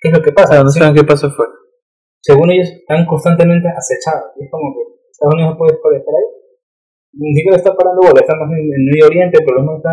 qué 0.00 0.08
es 0.08 0.14
lo 0.14 0.22
que 0.22 0.32
pasa. 0.32 0.62
No 0.62 0.70
saben 0.70 0.94
qué 0.94 1.04
pasa 1.04 1.26
afuera. 1.26 1.52
Según 2.20 2.50
ellos, 2.50 2.68
están 2.68 3.04
constantemente 3.04 3.68
acechados. 3.68 4.32
es 4.40 4.48
como 4.50 4.72
que 4.72 4.82
Estados 5.10 5.34
Unidos 5.34 5.56
puede 5.58 5.74
estar 5.74 6.14
ahí 6.14 6.37
ni 7.12 7.34
siquiera 7.34 7.56
está 7.56 7.74
parando 7.74 8.02
bola, 8.02 8.20
estamos 8.20 8.48
en 8.52 8.68
el 8.68 8.84
Medio 8.84 9.06
Oriente, 9.06 9.38
el 9.40 9.46
problema 9.46 9.76
está 9.76 9.92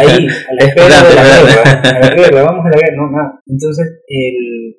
ahí, 0.00 0.26
a 0.48 0.52
la 0.54 0.62
espera 0.64 0.96
de 1.04 1.14
la 1.14 1.24
guerra, 1.24 1.62
a 1.84 2.00
la 2.00 2.10
guerra, 2.16 2.42
vamos 2.42 2.66
a 2.66 2.70
la 2.70 2.78
guerra, 2.80 2.96
no, 2.96 3.10
nada. 3.10 3.40
Entonces, 3.46 3.86
el, 4.08 4.76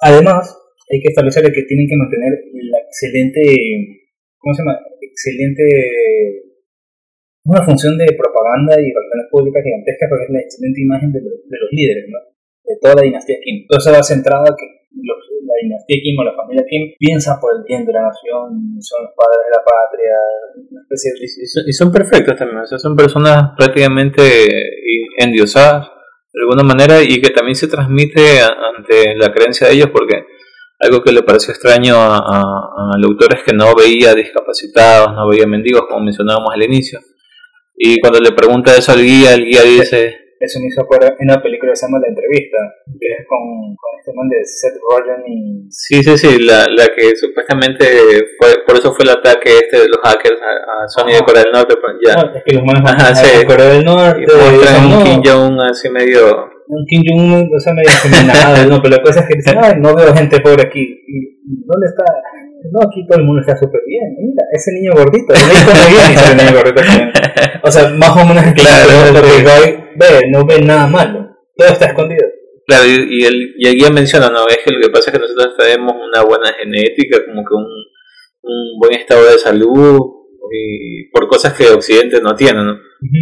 además, 0.00 0.42
hay 0.90 1.00
que 1.00 1.08
establecer 1.08 1.44
que 1.52 1.62
tienen 1.62 1.86
que 1.88 1.96
mantener 1.96 2.32
la 2.70 2.78
excelente, 2.78 3.42
¿cómo 4.38 4.54
se 4.54 4.62
llama? 4.62 4.78
Excelente, 5.00 5.64
una 7.44 7.62
función 7.62 7.96
de 7.96 8.06
propaganda 8.12 8.74
y 8.76 8.92
relaciones 8.92 9.28
públicas 9.30 9.62
gigantesca 9.64 10.06
porque 10.08 10.24
es 10.24 10.30
la 10.30 10.40
excelente 10.40 10.80
imagen 10.82 11.12
de, 11.12 11.20
de 11.20 11.58
los 11.62 11.70
líderes, 11.72 12.04
¿no? 12.10 12.18
De 12.64 12.76
toda 12.80 12.94
la 12.96 13.02
dinastía 13.02 13.36
Kim. 13.42 13.64
Entonces 13.64 13.92
va 13.92 14.02
centrado 14.02 14.44
a 14.44 14.56
que 14.56 14.77
los 14.90 15.18
la 15.48 15.54
dinastía 15.62 15.96
Kim 16.02 16.18
o 16.18 16.24
la 16.24 16.34
familia 16.34 16.64
Kim 16.68 16.92
piensa 16.98 17.38
por 17.40 17.56
el 17.56 17.64
bien 17.64 17.84
de 17.84 17.92
la 17.92 18.02
nación, 18.02 18.76
son 18.80 19.04
los 19.04 19.12
padres 19.16 19.40
de 19.44 19.52
la 19.56 19.62
patria, 19.64 20.16
y, 21.66 21.72
son 21.72 21.92
perfectos 21.92 22.36
también, 22.36 22.58
o 22.60 22.66
sea, 22.66 22.78
son 22.78 22.96
personas 22.96 23.52
prácticamente 23.56 24.22
endiosadas 25.18 25.88
de 26.32 26.40
alguna 26.42 26.62
manera 26.62 27.02
y 27.02 27.20
que 27.20 27.30
también 27.30 27.54
se 27.54 27.68
transmite 27.68 28.40
ante 28.40 29.16
la 29.16 29.32
creencia 29.32 29.68
de 29.68 29.74
ellos 29.74 29.90
porque 29.92 30.24
algo 30.80 31.02
que 31.02 31.12
le 31.12 31.22
pareció 31.22 31.52
extraño 31.52 31.96
al 31.96 33.04
autor 33.04 33.34
es 33.34 33.42
que 33.42 33.52
no 33.52 33.74
veía 33.74 34.14
discapacitados, 34.14 35.14
no 35.14 35.28
veía 35.28 35.46
mendigos 35.46 35.82
como 35.88 36.04
mencionábamos 36.04 36.54
al 36.54 36.62
inicio. 36.62 37.00
Y 37.76 38.00
cuando 38.00 38.20
le 38.20 38.32
pregunta 38.32 38.76
eso 38.76 38.92
al 38.92 39.02
guía, 39.02 39.34
el 39.34 39.44
guía 39.44 39.62
dice 39.62 40.27
eso 40.40 40.60
me 40.60 40.66
hizo 40.66 40.82
acuerdo 40.82 41.08
en 41.18 41.30
una 41.30 41.42
película 41.42 41.72
que 41.72 41.76
se 41.76 41.86
llama 41.86 41.98
La 42.00 42.08
Entrevista, 42.08 42.58
que 42.86 43.08
es 43.08 43.26
con, 43.26 43.74
con 43.74 43.90
este 43.98 44.12
man 44.14 44.28
de 44.28 44.44
Seth 44.44 44.78
Rogen 44.78 45.22
y... 45.26 45.66
Sí, 45.70 46.02
sí, 46.02 46.16
sí, 46.16 46.38
la, 46.42 46.66
la 46.68 46.86
que 46.94 47.16
supuestamente 47.16 47.84
fue, 48.38 48.64
por 48.66 48.76
eso 48.76 48.92
fue 48.94 49.04
el 49.04 49.10
ataque 49.10 49.50
este 49.58 49.80
de 49.80 49.88
los 49.88 49.98
hackers 50.02 50.40
a, 50.40 50.88
Sony 50.88 51.12
de 51.14 51.24
Corea 51.24 51.42
del 51.42 51.52
Norte, 51.52 51.74
pues, 51.80 51.94
ya. 52.06 52.22
No, 52.22 52.34
es 52.34 52.42
que 52.44 52.54
los 52.54 52.64
manes 52.64 52.82
Ajá, 52.84 53.14
sí. 53.14 53.38
de 53.38 53.46
Corea 53.46 53.66
del 53.66 53.84
Norte... 53.84 54.22
Y 54.22 54.26
muestran 54.26 54.86
un 54.86 55.04
Kim 55.04 55.22
Jong-un 55.24 55.60
así 55.60 55.90
medio... 55.90 56.50
Un 56.68 56.84
Kim 56.86 57.02
Jong-un, 57.06 57.50
o 57.54 57.60
sea, 57.60 57.72
medio 57.72 57.90
nada, 58.26 58.64
no, 58.66 58.80
pero 58.82 58.96
la 58.96 59.02
cosa 59.02 59.20
es 59.20 59.26
que 59.26 59.36
dicen, 59.36 59.58
ay, 59.60 59.74
no 59.78 59.94
veo 59.94 60.14
gente 60.14 60.40
pobre 60.40 60.62
aquí. 60.62 61.02
¿Y 61.06 61.37
dónde 61.48 61.86
está? 61.86 62.04
No, 62.72 62.80
aquí 62.88 63.06
todo 63.06 63.18
el 63.18 63.24
mundo 63.24 63.40
está 63.40 63.56
súper 63.56 63.80
bien. 63.86 64.16
Mira, 64.18 64.44
ese 64.52 64.72
niño 64.72 64.92
gordito. 64.92 65.32
El 65.32 66.36
niño 66.36 66.52
gordito 66.52 66.82
O 67.62 67.70
sea, 67.70 67.88
más 67.90 68.10
o 68.10 68.24
menos 68.26 68.44
claro, 68.54 69.12
lo 69.12 69.22
que 69.22 69.78
ve, 69.96 70.20
no 70.30 70.44
ve 70.44 70.60
nada 70.60 70.86
malo. 70.86 71.36
Todo 71.56 71.68
está 71.68 71.86
escondido. 71.86 72.26
Claro, 72.66 72.84
y, 72.86 73.24
el, 73.24 73.54
y 73.56 73.66
el 73.66 73.74
guía 73.76 73.90
menciona, 73.90 74.28
¿no? 74.28 74.46
Es 74.46 74.58
que 74.64 74.70
lo 74.70 74.80
que 74.80 74.90
pasa 74.90 75.10
es 75.10 75.16
que 75.16 75.22
nosotros 75.22 75.56
tenemos 75.56 75.94
una 75.94 76.22
buena 76.22 76.52
genética, 76.52 77.24
como 77.24 77.42
que 77.42 77.54
un, 77.54 77.66
un 78.42 78.78
buen 78.78 78.92
estado 78.92 79.24
de 79.24 79.38
salud, 79.38 79.98
y 80.50 81.10
por 81.10 81.28
cosas 81.28 81.54
que 81.54 81.70
Occidente 81.70 82.20
no 82.20 82.34
tiene, 82.34 82.62
¿no? 82.62 82.78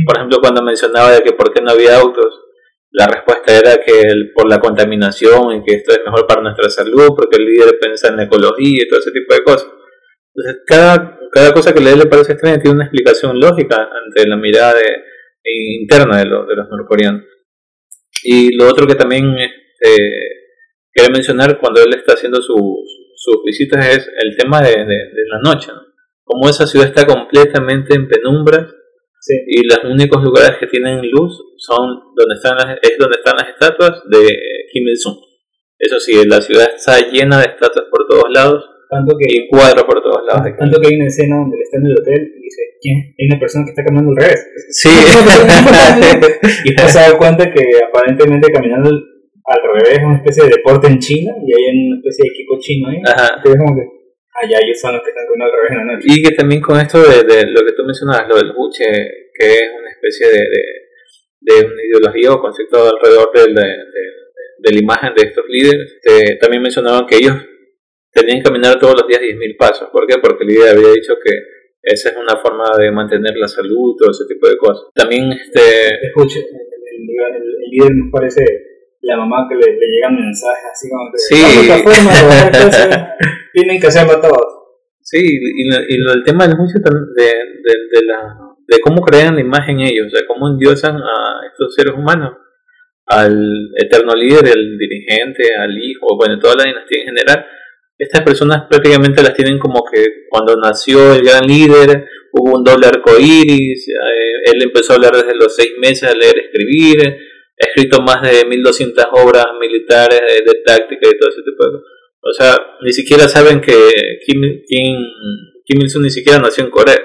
Por 0.06 0.16
ejemplo, 0.16 0.38
cuando 0.40 0.62
mencionaba 0.62 1.12
de 1.12 1.20
que 1.20 1.32
por 1.32 1.52
qué 1.52 1.60
no 1.60 1.70
había 1.70 1.98
autos, 1.98 2.45
la 2.92 3.06
respuesta 3.06 3.58
era 3.58 3.76
que 3.84 4.02
por 4.34 4.48
la 4.48 4.58
contaminación 4.58 5.56
y 5.56 5.62
que 5.62 5.76
esto 5.76 5.92
es 5.92 6.00
mejor 6.04 6.26
para 6.26 6.42
nuestra 6.42 6.70
salud, 6.70 7.08
porque 7.16 7.36
el 7.36 7.44
líder 7.44 7.78
piensa 7.80 8.08
en 8.08 8.20
ecología 8.20 8.82
y 8.82 8.88
todo 8.88 9.00
ese 9.00 9.10
tipo 9.10 9.34
de 9.34 9.42
cosas. 9.42 9.68
Entonces, 10.34 10.62
cada, 10.66 11.18
cada 11.32 11.52
cosa 11.52 11.72
que 11.72 11.80
le 11.80 12.06
parece 12.06 12.32
extraña 12.32 12.60
tiene 12.60 12.76
una 12.76 12.84
explicación 12.84 13.38
lógica 13.38 13.76
ante 13.76 14.28
la 14.28 14.36
mirada 14.36 14.74
de, 14.74 15.82
interna 15.82 16.18
de, 16.18 16.24
de 16.24 16.56
los 16.56 16.68
norcoreanos. 16.70 17.22
Y 18.22 18.54
lo 18.56 18.68
otro 18.68 18.86
que 18.86 18.94
también 18.94 19.36
este, 19.36 19.96
quiere 20.92 21.12
mencionar 21.12 21.58
cuando 21.60 21.82
él 21.82 21.94
está 21.94 22.14
haciendo 22.14 22.40
sus, 22.40 22.58
sus 23.16 23.42
visitas 23.44 23.86
es 23.86 24.08
el 24.18 24.36
tema 24.36 24.60
de, 24.62 24.76
la 24.76 25.40
noche. 25.42 25.70
Como 26.24 26.48
esa 26.48 26.66
ciudad 26.66 26.88
está 26.88 27.06
completamente 27.06 27.94
en 27.94 28.08
penumbra 28.08 28.68
y 29.28 29.66
los 29.66 29.84
únicos 29.84 30.22
lugares 30.22 30.58
que 30.58 30.66
tienen 30.66 31.00
luz 31.10 31.42
son 31.56 32.14
donde 32.14 32.34
están 32.34 32.56
las, 32.56 32.78
es 32.82 32.98
donde 32.98 33.16
están 33.18 33.36
las 33.36 33.48
estatuas 33.48 34.02
de 34.10 34.26
Kim 34.72 34.86
Il-sung. 34.88 35.16
Eso 35.78 36.00
sí, 36.00 36.24
la 36.26 36.40
ciudad 36.40 36.68
está 36.74 36.98
llena 37.10 37.38
de 37.38 37.46
estatuas 37.46 37.86
por 37.90 38.06
todos 38.06 38.30
lados 38.30 38.64
tanto 38.88 39.16
que, 39.18 39.26
y 39.28 39.48
cuadros 39.48 39.84
por 39.84 40.02
todos 40.02 40.22
lados. 40.26 40.46
Tanto 40.58 40.80
que 40.80 40.88
hay 40.88 40.94
una 40.94 41.06
escena 41.06 41.36
donde 41.36 41.58
está 41.60 41.78
en 41.78 41.86
el 41.86 41.92
hotel 41.92 42.32
y 42.38 42.42
dice, 42.42 42.62
¿quién? 42.80 43.14
Hay 43.18 43.26
una 43.26 43.38
persona 43.38 43.64
que 43.64 43.70
está 43.70 43.84
caminando 43.84 44.10
al 44.12 44.16
revés. 44.16 44.46
Sí. 44.70 44.88
y 46.64 46.68
después 46.70 46.92
se 46.92 46.98
da 46.98 47.18
cuenta 47.18 47.50
que 47.50 47.62
aparentemente 47.88 48.52
caminando 48.52 48.90
al 48.90 49.60
revés 49.74 49.98
es 49.98 50.04
una 50.04 50.16
especie 50.16 50.44
de 50.44 50.50
deporte 50.50 50.86
en 50.88 50.98
China 50.98 51.32
y 51.46 51.52
hay 51.52 51.86
una 51.86 51.96
especie 51.98 52.24
de 52.24 52.34
equipo 52.34 52.58
chino 52.60 52.88
ahí. 52.88 52.98
Ajá. 53.04 53.34
Entonces 53.36 53.60
como 53.60 53.76
que 53.76 53.95
allá 54.42 54.58
ellos 54.62 54.80
son 54.80 54.92
los 54.94 55.02
que 55.02 55.10
están 55.10 55.26
caminando 55.26 55.54
al 55.54 55.60
revés 55.60 55.70
en 55.70 55.78
la 55.78 55.94
noche. 55.94 56.06
Y 56.08 56.22
que 56.22 56.34
también 56.34 56.60
con 56.60 56.76
esto 56.80 56.98
de, 57.02 57.24
de 57.24 57.50
lo 57.50 57.60
que 57.64 57.72
tú 57.72 57.84
mencionabas, 57.84 58.28
lo 58.28 58.36
del 58.36 58.52
buche, 58.52 58.84
que 59.32 59.46
es 59.46 59.70
una 59.78 59.90
especie 59.90 60.28
de, 60.28 60.42
de, 61.40 61.54
de 61.54 61.66
una 61.66 61.82
ideología 61.82 62.32
o 62.32 62.40
concepto 62.40 62.90
alrededor 62.90 63.30
de, 63.32 63.52
de, 63.52 64.72
la 64.72 64.80
imagen 64.80 65.14
de 65.14 65.22
estos 65.28 65.44
líderes, 65.48 65.98
también 66.40 66.62
mencionaban 66.62 67.06
que 67.06 67.16
ellos 67.16 67.36
tenían 68.10 68.38
que 68.38 68.44
caminar 68.44 68.78
todos 68.80 68.94
los 69.00 69.06
días 69.06 69.20
10.000 69.20 69.56
pasos. 69.56 69.88
¿Por 69.92 70.06
qué? 70.06 70.16
Porque 70.20 70.42
el 70.42 70.48
líder 70.48 70.76
había 70.76 70.92
dicho 70.92 71.14
que 71.22 71.32
esa 71.82 72.10
es 72.10 72.16
una 72.16 72.36
forma 72.38 72.64
de 72.76 72.90
mantener 72.90 73.36
la 73.36 73.46
salud, 73.46 73.94
todo 73.96 74.10
ese 74.10 74.24
tipo 74.26 74.48
de 74.48 74.56
cosas. 74.56 74.88
También, 74.92 75.30
este... 75.30 76.06
Escuche, 76.06 76.40
el, 76.40 77.06
líder 77.70 77.92
nos 77.94 78.10
parece 78.10 78.42
la 79.06 79.16
mamá 79.16 79.46
que 79.48 79.54
le, 79.54 79.72
le 79.72 79.86
llegan 79.86 80.14
mensajes 80.14 80.70
así 80.72 80.88
como 80.90 81.10
que... 81.10 81.18
Sí. 81.18 81.36
Forma, 81.82 83.14
tienen 83.52 83.80
que 83.80 83.86
hacerlo 83.86 84.20
todos. 84.20 84.56
Sí, 85.00 85.20
y, 85.20 85.94
el 86.10 86.24
tema 86.24 86.48
del 86.48 86.56
juicio 86.56 86.80
de, 86.80 86.90
de, 86.90 87.72
de, 87.92 88.06
la, 88.06 88.36
de 88.66 88.80
cómo 88.80 89.02
crean 89.02 89.36
la 89.36 89.40
imagen 89.40 89.78
ellos, 89.80 90.08
o 90.08 90.10
sea, 90.10 90.26
cómo 90.26 90.48
endiosan 90.48 90.96
a 90.96 91.46
estos 91.48 91.74
seres 91.74 91.94
humanos, 91.94 92.32
al 93.06 93.70
eterno 93.76 94.14
líder, 94.14 94.46
al 94.46 94.76
dirigente, 94.76 95.54
al 95.56 95.78
hijo, 95.78 96.16
bueno, 96.16 96.38
toda 96.40 96.56
la 96.56 96.64
dinastía 96.64 97.02
en 97.02 97.06
general. 97.06 97.46
Estas 97.96 98.22
personas 98.22 98.64
prácticamente 98.68 99.22
las 99.22 99.34
tienen 99.34 99.58
como 99.58 99.84
que 99.84 100.26
cuando 100.28 100.56
nació 100.56 101.14
el 101.14 101.22
gran 101.22 101.46
líder 101.46 102.04
hubo 102.32 102.58
un 102.58 102.64
doble 102.64 102.88
arco 102.88 103.12
iris, 103.18 103.88
eh, 103.88 104.52
él 104.52 104.62
empezó 104.62 104.92
a 104.92 104.96
hablar 104.96 105.12
desde 105.12 105.34
los 105.34 105.54
seis 105.54 105.72
meses 105.80 106.10
a 106.10 106.14
leer, 106.14 106.34
escribir, 106.36 107.16
escrito 107.56 108.02
más 108.02 108.22
de 108.22 108.44
1200 108.44 109.06
obras 109.12 109.46
militares 109.58 110.20
de, 110.20 110.52
de 110.52 110.60
táctica 110.64 111.08
y 111.08 111.18
todo 111.18 111.30
ese 111.30 111.42
tipo 111.42 111.64
de 111.64 111.72
cosas 111.72 111.96
o 112.28 112.32
sea, 112.32 112.56
ni 112.82 112.92
siquiera 112.92 113.28
saben 113.28 113.60
que 113.60 113.72
Kim, 114.26 114.40
Kim, 114.66 114.96
Kim 115.64 115.80
Il-sung 115.80 116.02
ni 116.02 116.10
siquiera 116.10 116.40
nació 116.40 116.64
en 116.64 116.70
Corea. 116.70 116.98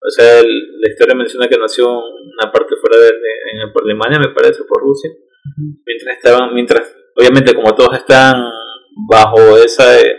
O 0.00 0.10
sea, 0.10 0.42
la 0.42 0.90
historia 0.90 1.14
menciona 1.14 1.48
que 1.48 1.56
nació 1.56 1.84
en 1.84 2.30
una 2.38 2.50
parte 2.52 2.74
fuera 2.76 2.98
de, 2.98 3.08
en, 3.08 3.72
por 3.72 3.84
Alemania, 3.84 4.18
me 4.18 4.34
parece, 4.34 4.64
por 4.64 4.82
Rusia. 4.82 5.10
Mientras 5.86 6.16
estaban, 6.16 6.52
mientras, 6.52 6.96
obviamente, 7.14 7.54
como 7.54 7.74
todos 7.74 7.96
están 7.96 8.42
bajo 9.08 9.56
esa 9.56 10.00
eh, 10.00 10.18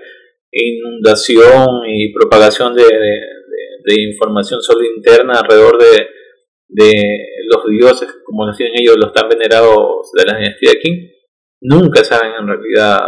inundación 0.52 1.82
y 1.86 2.14
propagación 2.14 2.74
de, 2.74 2.84
de, 2.84 4.02
información 4.10 4.62
solo 4.62 4.84
interna 4.96 5.40
alrededor 5.40 5.78
de, 5.78 6.08
de 6.68 6.92
los 7.48 7.64
dioses, 7.70 8.10
como 8.26 8.46
lo 8.46 8.54
tienen 8.56 8.76
ellos, 8.80 8.98
los 8.98 9.14
tan 9.14 9.30
venerados 9.30 10.12
de 10.14 10.26
la 10.26 10.38
dinastía 10.38 10.76
Kim, 10.82 10.96
nunca 11.62 12.04
saben 12.04 12.34
en 12.40 12.48
realidad 12.48 13.00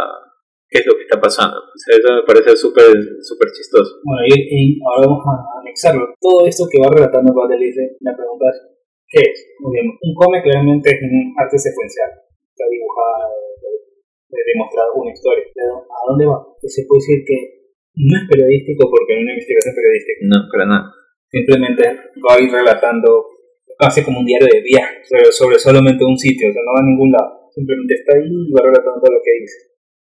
qué 0.68 0.80
es 0.80 0.86
lo 0.86 0.96
que 0.96 1.04
está 1.04 1.20
pasando. 1.20 1.58
O 1.58 1.76
sea, 1.76 1.98
eso 1.98 2.08
me 2.14 2.24
parece 2.24 2.56
súper 2.56 2.88
super 3.20 3.48
chistoso. 3.52 4.00
Bueno, 4.04 4.22
y, 4.26 4.78
ahora 4.86 5.06
vamos 5.06 5.24
a 5.26 5.60
anexarlo. 5.60 6.14
Todo 6.20 6.46
esto 6.46 6.64
que 6.70 6.80
va 6.80 6.88
relatando 6.88 7.34
dice, 7.58 7.98
la 8.00 8.16
pregunta 8.16 8.46
es, 8.48 8.58
¿qué 9.08 9.20
es? 9.20 9.38
un 9.60 10.14
cómic 10.14 10.42
claramente 10.42 10.90
es 10.90 10.98
un 11.02 11.34
arte 11.36 11.58
secuencial. 11.58 12.10
Está 12.54 12.64
dibujado, 12.70 13.28
demostrado 14.30 14.88
una 14.94 15.12
historia. 15.12 15.44
Pero, 15.52 15.84
¿a 15.84 16.00
dónde 16.08 16.26
va? 16.26 16.38
Se 16.62 16.86
puede 16.86 17.02
decir 17.02 17.18
que 17.26 17.38
no 17.98 18.14
es 18.16 18.24
periodístico 18.30 18.88
porque 18.88 19.12
no 19.14 19.18
es 19.18 19.24
una 19.26 19.34
investigación 19.34 19.74
periodística. 19.74 20.20
No, 20.30 20.38
para 20.48 20.64
nada. 20.66 20.84
Simplemente 21.30 21.82
va 22.22 22.34
a 22.34 22.42
ir 22.42 22.50
relatando 22.50 23.39
casi 23.80 24.04
como 24.04 24.20
un 24.20 24.28
diario 24.28 24.46
de 24.52 24.60
viaje 24.60 25.00
sobre, 25.08 25.32
sobre 25.32 25.56
solamente 25.58 26.04
un 26.04 26.18
sitio, 26.18 26.50
o 26.50 26.52
sea, 26.52 26.60
no 26.60 26.76
va 26.76 26.84
a 26.84 26.90
ningún 26.90 27.10
lado. 27.10 27.48
Simplemente 27.50 27.94
está 27.96 28.12
ahí 28.14 28.28
y 28.28 28.52
va 28.52 28.60
relatando 28.60 29.00
lo 29.08 29.20
que 29.24 29.32
dice 29.40 29.70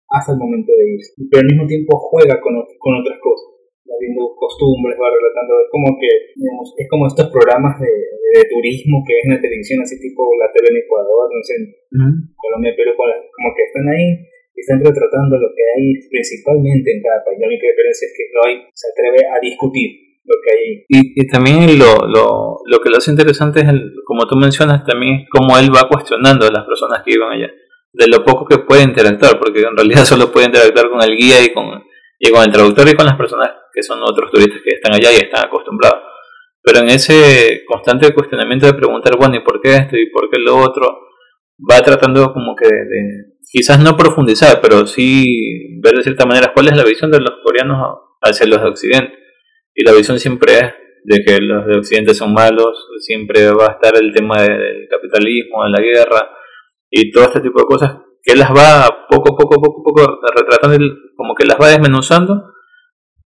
hasta 0.08 0.32
el 0.32 0.38
momento 0.38 0.70
de 0.70 0.84
irse. 0.94 1.12
Pero 1.30 1.42
al 1.42 1.50
mismo 1.50 1.66
tiempo 1.66 1.98
juega 1.98 2.38
con, 2.40 2.54
con 2.78 2.92
otras 2.94 3.18
cosas. 3.18 3.58
Va 3.86 3.94
viendo 3.98 4.22
costumbres, 4.34 4.98
va 4.98 5.10
relatando, 5.10 5.62
es 5.62 5.70
como 5.70 5.94
que, 5.98 6.10
es 6.34 6.86
como 6.90 7.06
estos 7.06 7.30
programas 7.30 7.78
de, 7.78 7.86
de, 7.86 8.42
turismo 8.50 8.98
que 9.06 9.14
es 9.14 9.22
en 9.30 9.34
la 9.38 9.42
televisión, 9.42 9.78
así 9.78 9.94
tipo 10.02 10.26
la 10.42 10.50
tele 10.50 10.74
en 10.74 10.82
Ecuador, 10.82 11.30
no 11.30 11.42
sé, 11.46 11.54
en 11.54 11.70
Colombia, 12.34 12.74
pero 12.74 12.98
como 12.98 13.48
que 13.54 13.62
están 13.62 13.86
ahí 13.86 14.26
y 14.26 14.58
están 14.58 14.82
retratando 14.82 15.38
lo 15.38 15.54
que 15.54 15.62
hay 15.62 15.86
principalmente 16.10 16.98
en 16.98 17.02
cada 17.02 17.22
país. 17.22 17.38
La 17.38 17.46
única 17.46 17.66
diferencia 17.70 18.10
es 18.10 18.14
que 18.18 18.26
no 18.34 18.40
hay, 18.42 18.54
se 18.74 18.86
atreve 18.90 19.22
a 19.22 19.38
discutir 19.38 20.05
lo 20.26 20.34
que 20.42 20.50
hay. 20.50 20.84
Y, 20.88 21.26
también 21.28 21.78
lo, 21.78 22.06
lo, 22.06 22.58
lo 22.64 22.78
que 22.80 22.90
lo 22.90 22.96
hace 22.98 23.10
interesante 23.10 23.60
es, 23.60 23.68
el, 23.68 23.92
como 24.04 24.26
tú 24.26 24.36
mencionas, 24.36 24.84
también 24.84 25.20
es 25.20 25.28
cómo 25.30 25.56
él 25.58 25.74
va 25.74 25.88
cuestionando 25.88 26.46
a 26.46 26.50
las 26.50 26.64
personas 26.64 27.02
que 27.04 27.14
iban 27.14 27.32
allá 27.32 27.50
de 27.96 28.08
lo 28.08 28.22
poco 28.24 28.44
que 28.44 28.58
puede 28.58 28.82
interactuar, 28.82 29.38
porque 29.38 29.62
en 29.62 29.76
realidad 29.76 30.04
solo 30.04 30.30
puede 30.30 30.46
interactuar 30.46 30.90
con 30.90 31.02
el 31.02 31.16
guía 31.16 31.42
y 31.42 31.52
con, 31.52 31.82
y 32.18 32.30
con 32.30 32.44
el 32.44 32.52
traductor 32.52 32.88
y 32.88 32.94
con 32.94 33.06
las 33.06 33.16
personas 33.16 33.50
que 33.72 33.82
son 33.82 34.00
otros 34.02 34.30
turistas 34.30 34.60
que 34.62 34.74
están 34.74 34.94
allá 34.94 35.12
y 35.12 35.16
están 35.16 35.46
acostumbrados. 35.46 36.02
Pero 36.62 36.80
en 36.80 36.90
ese 36.90 37.62
constante 37.66 38.12
cuestionamiento 38.12 38.66
de 38.66 38.74
preguntar, 38.74 39.16
bueno, 39.16 39.36
¿y 39.36 39.40
por 39.40 39.60
qué 39.60 39.76
esto 39.76 39.96
y 39.96 40.10
por 40.10 40.28
qué 40.30 40.38
lo 40.40 40.56
otro? 40.56 40.98
Va 41.58 41.80
tratando 41.82 42.32
como 42.32 42.54
que 42.56 42.66
de, 42.66 43.36
quizás 43.50 43.78
no 43.78 43.96
profundizar, 43.96 44.60
pero 44.60 44.86
sí 44.86 45.78
ver 45.80 45.94
de 45.94 46.02
cierta 46.02 46.26
manera 46.26 46.52
cuál 46.52 46.68
es 46.68 46.76
la 46.76 46.84
visión 46.84 47.10
de 47.10 47.20
los 47.20 47.34
coreanos 47.42 47.98
hacia 48.20 48.46
los 48.46 48.60
de 48.60 48.68
Occidente. 48.68 49.14
Y 49.76 49.84
la 49.84 49.92
visión 49.92 50.18
siempre 50.18 50.54
es 50.54 50.72
de 51.04 51.22
que 51.24 51.38
los 51.40 51.66
de 51.66 51.78
Occidente 51.78 52.14
son 52.14 52.32
malos, 52.32 52.88
siempre 52.98 53.52
va 53.52 53.66
a 53.66 53.72
estar 53.72 53.94
el 53.96 54.12
tema 54.12 54.42
del 54.42 54.88
capitalismo, 54.90 55.64
de 55.64 55.70
la 55.70 55.80
guerra, 55.80 56.30
y 56.90 57.12
todo 57.12 57.24
este 57.24 57.40
tipo 57.40 57.60
de 57.60 57.66
cosas 57.66 57.96
que 58.22 58.32
él 58.32 58.40
las 58.40 58.50
va 58.50 59.06
poco, 59.08 59.36
poco, 59.36 59.60
poco, 59.60 59.82
poco 59.84 60.18
retratando, 60.34 60.78
como 61.14 61.34
que 61.34 61.44
las 61.44 61.58
va 61.60 61.68
desmenuzando 61.68 62.54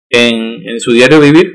en, 0.08 0.66
en 0.66 0.80
su 0.80 0.92
diario 0.92 1.20
vivir, 1.20 1.52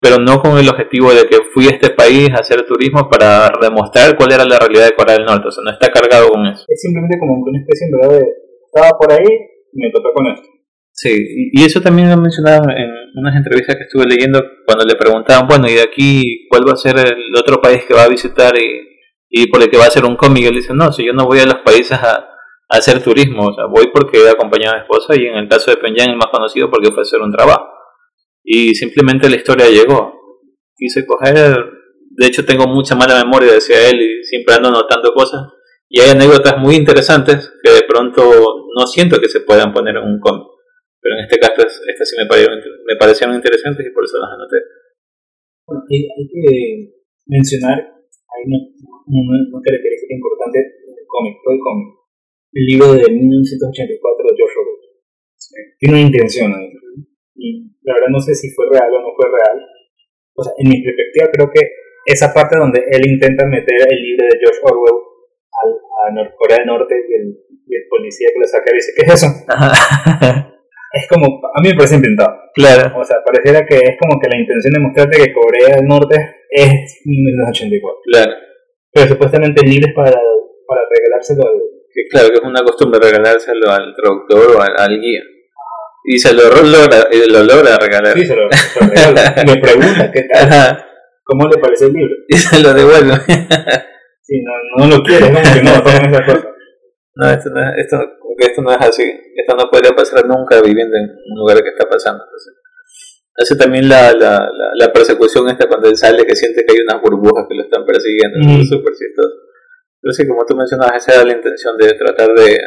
pero 0.00 0.16
no 0.18 0.40
con 0.40 0.58
el 0.58 0.68
objetivo 0.68 1.12
de 1.12 1.24
que 1.28 1.38
fui 1.52 1.66
a 1.66 1.70
este 1.70 1.90
país 1.90 2.30
a 2.30 2.40
hacer 2.40 2.66
turismo 2.66 3.08
para 3.08 3.52
demostrar 3.60 4.16
cuál 4.16 4.32
era 4.32 4.44
la 4.44 4.58
realidad 4.58 4.86
de 4.86 4.96
Corea 4.96 5.16
del 5.16 5.26
Norte, 5.26 5.48
o 5.48 5.50
sea, 5.50 5.62
no 5.62 5.70
está 5.70 5.92
cargado 5.92 6.28
con 6.30 6.46
eso. 6.46 6.64
Es 6.66 6.80
simplemente 6.80 7.18
como 7.20 7.34
una 7.34 7.60
especie 7.60 7.86
de, 7.86 8.26
estaba 8.66 8.98
por 8.98 9.12
ahí 9.12 9.26
y 9.72 9.78
me 9.80 9.90
topé 9.92 10.08
con 10.14 10.26
esto. 10.26 10.48
Sí, 10.90 11.50
y 11.52 11.62
eso 11.62 11.80
también 11.80 12.10
lo 12.10 12.16
mencionaban 12.16 12.70
en 12.70 12.90
unas 13.16 13.34
entrevistas 13.34 13.76
que 13.76 13.84
estuve 13.84 14.06
leyendo 14.06 14.42
cuando 14.64 14.84
le 14.84 14.94
preguntaban, 14.94 15.48
bueno, 15.48 15.68
¿y 15.68 15.74
de 15.74 15.82
aquí 15.82 16.46
cuál 16.48 16.68
va 16.68 16.74
a 16.74 16.76
ser 16.76 16.98
el 16.98 17.34
otro 17.36 17.60
país 17.60 17.84
que 17.86 17.94
va 17.94 18.04
a 18.04 18.08
visitar 18.08 18.54
y 18.56 18.96
y 19.28 19.48
por 19.48 19.62
el 19.62 19.70
que 19.70 19.76
va 19.76 19.84
a 19.84 19.88
hacer 19.88 20.04
un 20.04 20.16
cómic. 20.16 20.46
Él 20.46 20.54
dice, 20.54 20.74
no, 20.74 20.92
si 20.92 21.04
yo 21.04 21.12
no 21.12 21.26
voy 21.26 21.40
a 21.40 21.46
los 21.46 21.56
países 21.56 21.92
a, 21.92 22.30
hacer 22.68 23.00
turismo, 23.00 23.46
o 23.46 23.54
sea, 23.54 23.66
voy 23.66 23.92
porque 23.94 24.18
he 24.18 24.28
acompañado 24.28 24.74
a 24.74 24.78
mi 24.78 24.82
esposa 24.82 25.14
y 25.14 25.24
en 25.24 25.36
el 25.36 25.48
caso 25.48 25.70
de 25.70 25.76
Penyan 25.76 26.10
el 26.10 26.16
más 26.16 26.30
conocido 26.32 26.68
porque 26.68 26.90
fue 26.90 26.98
a 26.98 27.02
hacer 27.02 27.20
un 27.20 27.30
trabajo. 27.30 27.64
Y 28.42 28.74
simplemente 28.74 29.30
la 29.30 29.36
historia 29.36 29.68
llegó. 29.68 30.12
Quise 30.76 31.06
coger, 31.06 31.64
de 32.10 32.26
hecho 32.26 32.44
tengo 32.44 32.66
mucha 32.66 32.96
mala 32.96 33.22
memoria, 33.22 33.52
decía 33.52 33.88
él, 33.88 34.00
y 34.00 34.24
siempre 34.24 34.54
ando 34.54 34.72
notando 34.72 35.12
cosas. 35.12 35.42
Y 35.88 36.00
hay 36.00 36.10
anécdotas 36.10 36.58
muy 36.58 36.74
interesantes 36.74 37.52
que 37.62 37.70
de 37.70 37.82
pronto 37.82 38.22
no 38.76 38.86
siento 38.88 39.20
que 39.20 39.28
se 39.28 39.40
puedan 39.40 39.72
poner 39.72 39.96
en 39.96 40.02
un 40.02 40.18
cómic. 40.18 40.48
Pero 41.06 41.22
en 41.22 41.22
este 41.22 41.38
caso, 41.38 41.62
estas 41.62 42.10
sí 42.10 42.16
me 42.18 42.26
parecieron, 42.26 42.58
me 42.58 42.96
parecieron 42.98 43.38
interesantes 43.38 43.86
y 43.86 43.94
por 43.94 44.02
eso 44.02 44.18
las 44.18 44.34
anoté. 44.34 44.58
Bueno, 45.62 45.86
hay 45.86 46.26
que 46.26 46.98
mencionar 47.30 47.78
hay 48.26 48.42
una, 48.50 48.58
una, 49.06 49.62
característica 49.62 50.14
importante 50.18 50.58
del 50.58 51.06
cómic, 51.06 51.34
el 51.46 51.62
cómic. 51.62 51.88
El 52.52 52.64
libro 52.66 52.86
de 52.98 53.06
1984 53.06 53.86
de 53.86 54.34
George 54.34 54.56
Orwell. 54.58 54.82
Tiene 55.78 55.94
una 55.94 56.06
intención 56.10 56.50
ahí. 56.50 56.74
Y 57.38 57.70
la 57.86 57.94
verdad 57.94 58.10
no 58.10 58.18
sé 58.18 58.34
si 58.34 58.50
fue 58.50 58.66
real 58.66 58.90
o 58.90 58.98
no 58.98 59.14
fue 59.14 59.30
real. 59.30 59.62
O 60.34 60.42
sea, 60.42 60.52
en 60.58 60.68
mi 60.68 60.82
perspectiva 60.82 61.30
creo 61.30 61.48
que 61.54 61.62
esa 62.06 62.34
parte 62.34 62.58
donde 62.58 62.82
él 62.90 63.06
intenta 63.06 63.46
meter 63.46 63.78
el 63.88 64.02
libro 64.02 64.26
de 64.26 64.38
George 64.42 64.60
Orwell 64.62 64.98
al, 65.54 66.18
a 66.18 66.34
Corea 66.34 66.58
del 66.58 66.66
Norte 66.66 66.94
y 66.98 67.14
el, 67.14 67.24
y 67.66 67.76
el 67.76 67.88
policía 67.88 68.28
que 68.32 68.40
lo 68.40 68.46
saca 68.46 68.70
y 68.72 68.74
dice, 68.74 68.92
¿qué 68.96 69.06
es 69.06 69.14
eso? 69.14 69.28
es 70.96 71.06
como, 71.08 71.40
a 71.54 71.60
mí 71.60 71.68
me 71.68 71.76
parece 71.76 71.96
inventado. 71.96 72.34
Claro. 72.54 72.98
O 72.98 73.04
sea, 73.04 73.16
pareciera 73.24 73.66
que 73.66 73.76
es 73.76 73.96
como 74.00 74.18
que 74.18 74.28
la 74.28 74.38
intención 74.38 74.72
de 74.72 74.80
mostrarte 74.80 75.18
que 75.18 75.32
Corea 75.32 75.76
del 75.76 75.86
Norte 75.86 76.16
es 76.50 77.02
1984. 77.04 78.00
Claro. 78.12 78.32
Pero 78.92 79.08
supuestamente 79.08 79.66
libres 79.66 79.92
para, 79.94 80.16
para 80.66 80.80
regalárselo 80.88 81.42
al... 81.42 81.60
Que 81.92 82.08
claro, 82.10 82.28
que 82.28 82.34
es 82.34 82.42
una 82.42 82.62
costumbre 82.62 83.00
regalárselo 83.00 83.70
al 83.70 83.94
traductor 83.94 84.56
o 84.56 84.60
al, 84.60 85.00
guía. 85.00 85.20
Y 86.04 86.18
se 86.18 86.32
lo 86.32 86.44
logra, 86.44 87.08
lo 87.28 87.42
logra 87.42 87.76
regalar. 87.78 88.14
Sí, 88.14 88.24
se 88.24 88.36
lo, 88.36 88.48
regala. 88.48 89.34
me 89.46 89.56
pregunta 89.56 90.10
qué 90.12 90.22
tal. 90.22 90.84
¿Cómo 91.24 91.48
le 91.48 91.58
parece 91.58 91.86
el 91.86 91.92
libro? 91.92 92.14
Y 92.28 92.36
se 92.36 92.62
lo 92.62 92.72
devuelve. 92.72 93.14
sí, 94.22 94.40
no, 94.42 94.86
no 94.86 94.96
lo 94.96 95.02
quiere, 95.02 95.30
no, 95.30 95.40
que 95.40 95.62
no, 95.62 95.70
esa 95.70 96.24
cosa. 96.24 96.48
No, 97.16 97.30
esto 97.30 97.50
no, 97.50 97.74
esto, 97.76 97.96
esto 98.44 98.62
no 98.62 98.72
es 98.72 98.80
así. 98.80 99.04
Esto 99.34 99.56
no 99.56 99.70
podría 99.70 99.94
pasar 99.94 100.26
nunca 100.26 100.60
viviendo 100.60 100.96
en 100.96 101.10
un 101.32 101.38
lugar 101.38 101.62
que 101.62 101.70
está 101.70 101.88
pasando. 101.88 102.24
hace 103.36 103.56
también 103.56 103.88
la, 103.88 104.12
la, 104.12 104.48
la, 104.74 104.92
persecución 104.92 105.48
esta 105.48 105.68
cuando 105.68 105.88
él 105.88 105.96
sale 105.96 106.24
que 106.24 106.36
siente 106.36 106.64
que 106.64 106.72
hay 106.72 106.78
unas 106.88 107.00
burbujas 107.02 107.46
que 107.48 107.54
lo 107.54 107.62
están 107.62 107.84
persiguiendo. 107.84 108.38
Mm. 108.38 108.60
Es 108.60 108.68
súper 108.68 108.92
chistoso. 108.94 109.34
Pero 110.00 110.12
sí, 110.12 110.26
como 110.26 110.44
tú 110.44 110.56
mencionabas, 110.56 110.96
esa 110.96 111.14
era 111.14 111.24
la 111.24 111.36
intención 111.36 111.76
de 111.76 111.92
tratar 111.94 112.28
de, 112.34 112.58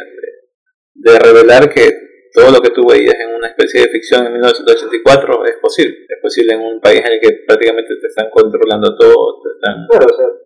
de, 0.94 1.18
revelar 1.18 1.68
que 1.70 1.88
todo 2.32 2.50
lo 2.50 2.60
que 2.60 2.70
tú 2.70 2.86
veías 2.86 3.14
en 3.14 3.34
una 3.34 3.48
especie 3.48 3.82
de 3.82 3.88
ficción 3.88 4.26
en 4.26 4.32
1984 4.32 5.44
es 5.46 5.56
posible. 5.62 5.96
Es 6.08 6.18
posible 6.20 6.54
en 6.54 6.60
un 6.60 6.80
país 6.80 7.00
en 7.00 7.12
el 7.12 7.20
que 7.20 7.44
prácticamente 7.46 7.94
te 8.00 8.06
están 8.08 8.30
controlando 8.30 8.96
todo, 8.96 9.40
te 9.42 9.50
están 9.56 9.86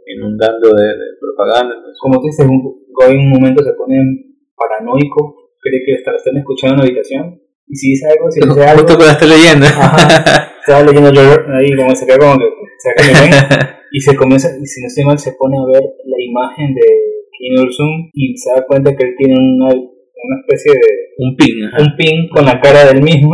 inundando 0.06 0.74
de, 0.74 0.94
propaganda. 1.20 1.76
Como 2.00 2.22
dices, 2.22 2.46
en 2.46 2.50
un 2.50 3.30
momento 3.30 3.62
se 3.64 3.72
pone 3.72 4.33
paranoico, 4.64 5.52
cree 5.60 5.84
que 5.84 5.92
están 6.00 6.36
escuchando 6.36 6.74
en 6.74 6.78
la 6.80 6.84
habitación, 6.84 7.40
y 7.68 7.76
si 7.76 7.90
dice 7.90 8.08
algo, 8.08 8.30
si 8.30 8.40
dice 8.40 8.64
algo... 8.64 8.82
Justo 8.82 8.96
cuando 8.96 9.12
está 9.12 9.26
leyendo. 9.26 9.66
estaba 9.66 10.82
leyendo 10.84 11.12
yo 11.12 11.22
ahí, 11.52 11.76
como 11.76 11.94
se 11.94 12.06
queda 12.06 12.18
como 12.18 12.38
que, 12.40 12.48
se 12.80 12.88
que 12.96 13.12
y 13.92 14.00
se 14.00 14.16
comienza, 14.16 14.48
y 14.56 14.66
si 14.66 14.80
no 14.80 14.86
estoy 14.88 15.04
mal, 15.04 15.18
se 15.18 15.32
pone 15.32 15.56
a 15.56 15.64
ver 15.68 15.82
la 15.82 16.18
imagen 16.18 16.74
de 16.74 16.86
Kim 17.32 17.64
Il-sung, 17.64 18.10
y 18.12 18.36
se 18.36 18.48
da 18.54 18.64
cuenta 18.66 18.94
que 18.96 19.04
él 19.04 19.14
tiene 19.16 19.34
una, 19.36 19.68
una 19.68 20.36
especie 20.40 20.72
de... 20.72 20.88
Un 21.18 21.36
pin. 21.36 21.54
Un 21.78 21.96
pin 21.96 22.28
con 22.28 22.44
la 22.44 22.60
cara 22.60 22.86
del 22.86 23.02
mismo, 23.02 23.32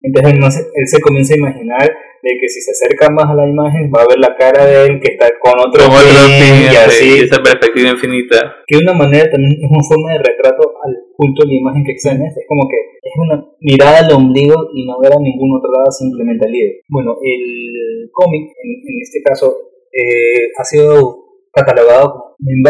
Entonces 0.00 0.66
él 0.74 0.86
se 0.86 1.00
comienza 1.00 1.34
a 1.34 1.38
imaginar 1.38 2.05
de 2.26 2.38
que 2.40 2.48
si 2.48 2.60
se 2.60 2.72
acerca 2.74 3.06
más 3.14 3.30
a 3.30 3.34
la 3.34 3.46
imagen 3.46 3.90
va 3.94 4.02
a 4.02 4.10
ver 4.10 4.18
la 4.18 4.34
cara 4.34 4.66
de 4.66 4.86
él 4.86 5.00
que 5.00 5.14
está 5.14 5.30
con 5.38 5.54
otro, 5.62 5.78
fin, 5.86 6.66
y 6.66 6.74
así. 6.74 7.22
esa 7.22 7.38
perspectiva 7.38 7.90
infinita. 7.90 8.66
Que 8.66 8.78
de 8.78 8.82
una 8.82 8.98
manera 8.98 9.30
también 9.30 9.54
es 9.54 9.70
una 9.70 9.86
forma 9.86 10.12
de 10.12 10.18
retrato 10.18 10.74
al 10.82 10.92
punto 11.16 11.42
de 11.42 11.54
la 11.54 11.60
imagen 11.62 11.84
que 11.84 11.92
examinas. 11.92 12.36
Es 12.36 12.46
como 12.48 12.66
que 12.66 12.78
es 12.98 13.14
una 13.16 13.36
mirada 13.60 14.02
al 14.02 14.12
ombligo 14.12 14.54
y 14.74 14.84
no 14.84 14.98
ver 14.98 15.12
a 15.14 15.22
ningún 15.22 15.54
otro 15.54 15.70
lado, 15.70 15.90
simplemente 15.90 16.44
al 16.44 16.52
líder. 16.52 16.82
Bueno, 16.88 17.14
el 17.22 18.10
cómic, 18.10 18.50
en, 18.58 18.96
este 19.00 19.22
caso, 19.22 19.54
eh, 19.94 20.50
ha 20.58 20.64
sido 20.64 21.22
catalogado 21.52 22.26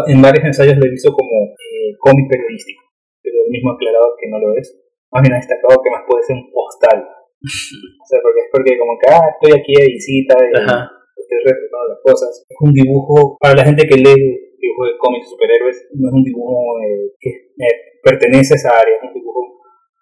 en, 0.07 0.23
varios 0.23 0.45
ensayos 0.45 0.79
lo 0.79 0.87
he 0.87 0.91
visto 0.91 1.13
como 1.13 1.55
eh, 1.59 1.97
cómic 1.99 2.29
periodístico, 2.31 2.83
pero 3.23 3.37
el 3.47 3.51
mismo 3.51 3.73
aclarado 3.73 4.15
que 4.21 4.29
no 4.29 4.39
lo 4.39 4.55
es. 4.55 4.79
Más 5.11 5.23
bien 5.23 5.35
ha 5.35 5.37
destacado 5.37 5.81
que 5.83 5.91
más 5.91 6.03
puede 6.07 6.23
ser 6.25 6.37
un 6.37 6.51
postal. 6.53 7.09
o 8.03 8.05
sea, 8.07 8.19
porque 8.23 8.41
es 8.41 8.49
porque 8.53 8.79
como 8.79 8.99
que, 8.99 9.07
ah, 9.13 9.27
estoy 9.37 9.53
aquí 9.61 9.73
de 9.75 9.87
visita 9.87 10.35
y 10.41 10.51
estoy 10.55 11.39
retratando 11.45 11.89
las 11.89 12.03
cosas. 12.03 12.47
Es 12.49 12.57
un 12.61 12.73
dibujo, 12.73 13.37
para 13.41 13.55
la 13.55 13.65
gente 13.65 13.87
que 13.87 13.97
lee 13.97 14.57
dibujo 14.61 14.85
de 14.87 14.99
cómics 14.99 15.31
superhéroes, 15.31 15.89
no 15.95 16.09
es 16.09 16.15
un 16.15 16.25
dibujo 16.25 16.81
eh, 16.83 17.13
que 17.21 17.31
eh, 17.31 17.77
pertenece 18.03 18.55
a 18.55 18.57
esa 18.57 18.71
área, 18.81 18.97
es 18.97 19.03
un 19.03 19.15
dibujo 19.15 19.37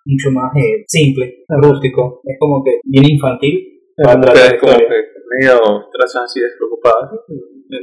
mucho 0.06 0.30
más 0.30 0.52
simple, 0.86 1.44
rústico, 1.48 2.20
es 2.24 2.36
como 2.38 2.62
que 2.62 2.80
bien 2.84 3.04
infantil. 3.10 3.70
Para 3.96 4.20
es 4.20 4.60
como 4.60 4.76
que 4.76 5.14
medio 5.38 5.86
trazas 5.92 6.24
así 6.24 6.40
despreocupadas. 6.40 7.10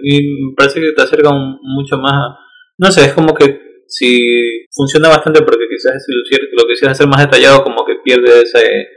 Y 0.03 0.19
me 0.19 0.53
parece 0.55 0.79
que 0.81 0.91
te 0.91 1.01
acerca 1.01 1.29
mucho 1.31 1.97
más 1.97 2.13
a... 2.13 2.37
No 2.77 2.91
sé, 2.91 3.05
es 3.05 3.13
como 3.13 3.33
que 3.33 3.71
si 3.87 4.65
funciona 4.71 5.09
bastante 5.09 5.41
porque 5.41 5.67
quizás 5.69 6.03
si 6.05 6.11
lo, 6.13 6.63
lo 6.63 6.67
quisieras 6.67 6.97
hacer 6.97 7.07
más 7.07 7.21
detallado 7.21 7.63
como 7.63 7.85
que 7.85 7.95
pierde 8.03 8.41
ese, 8.41 8.87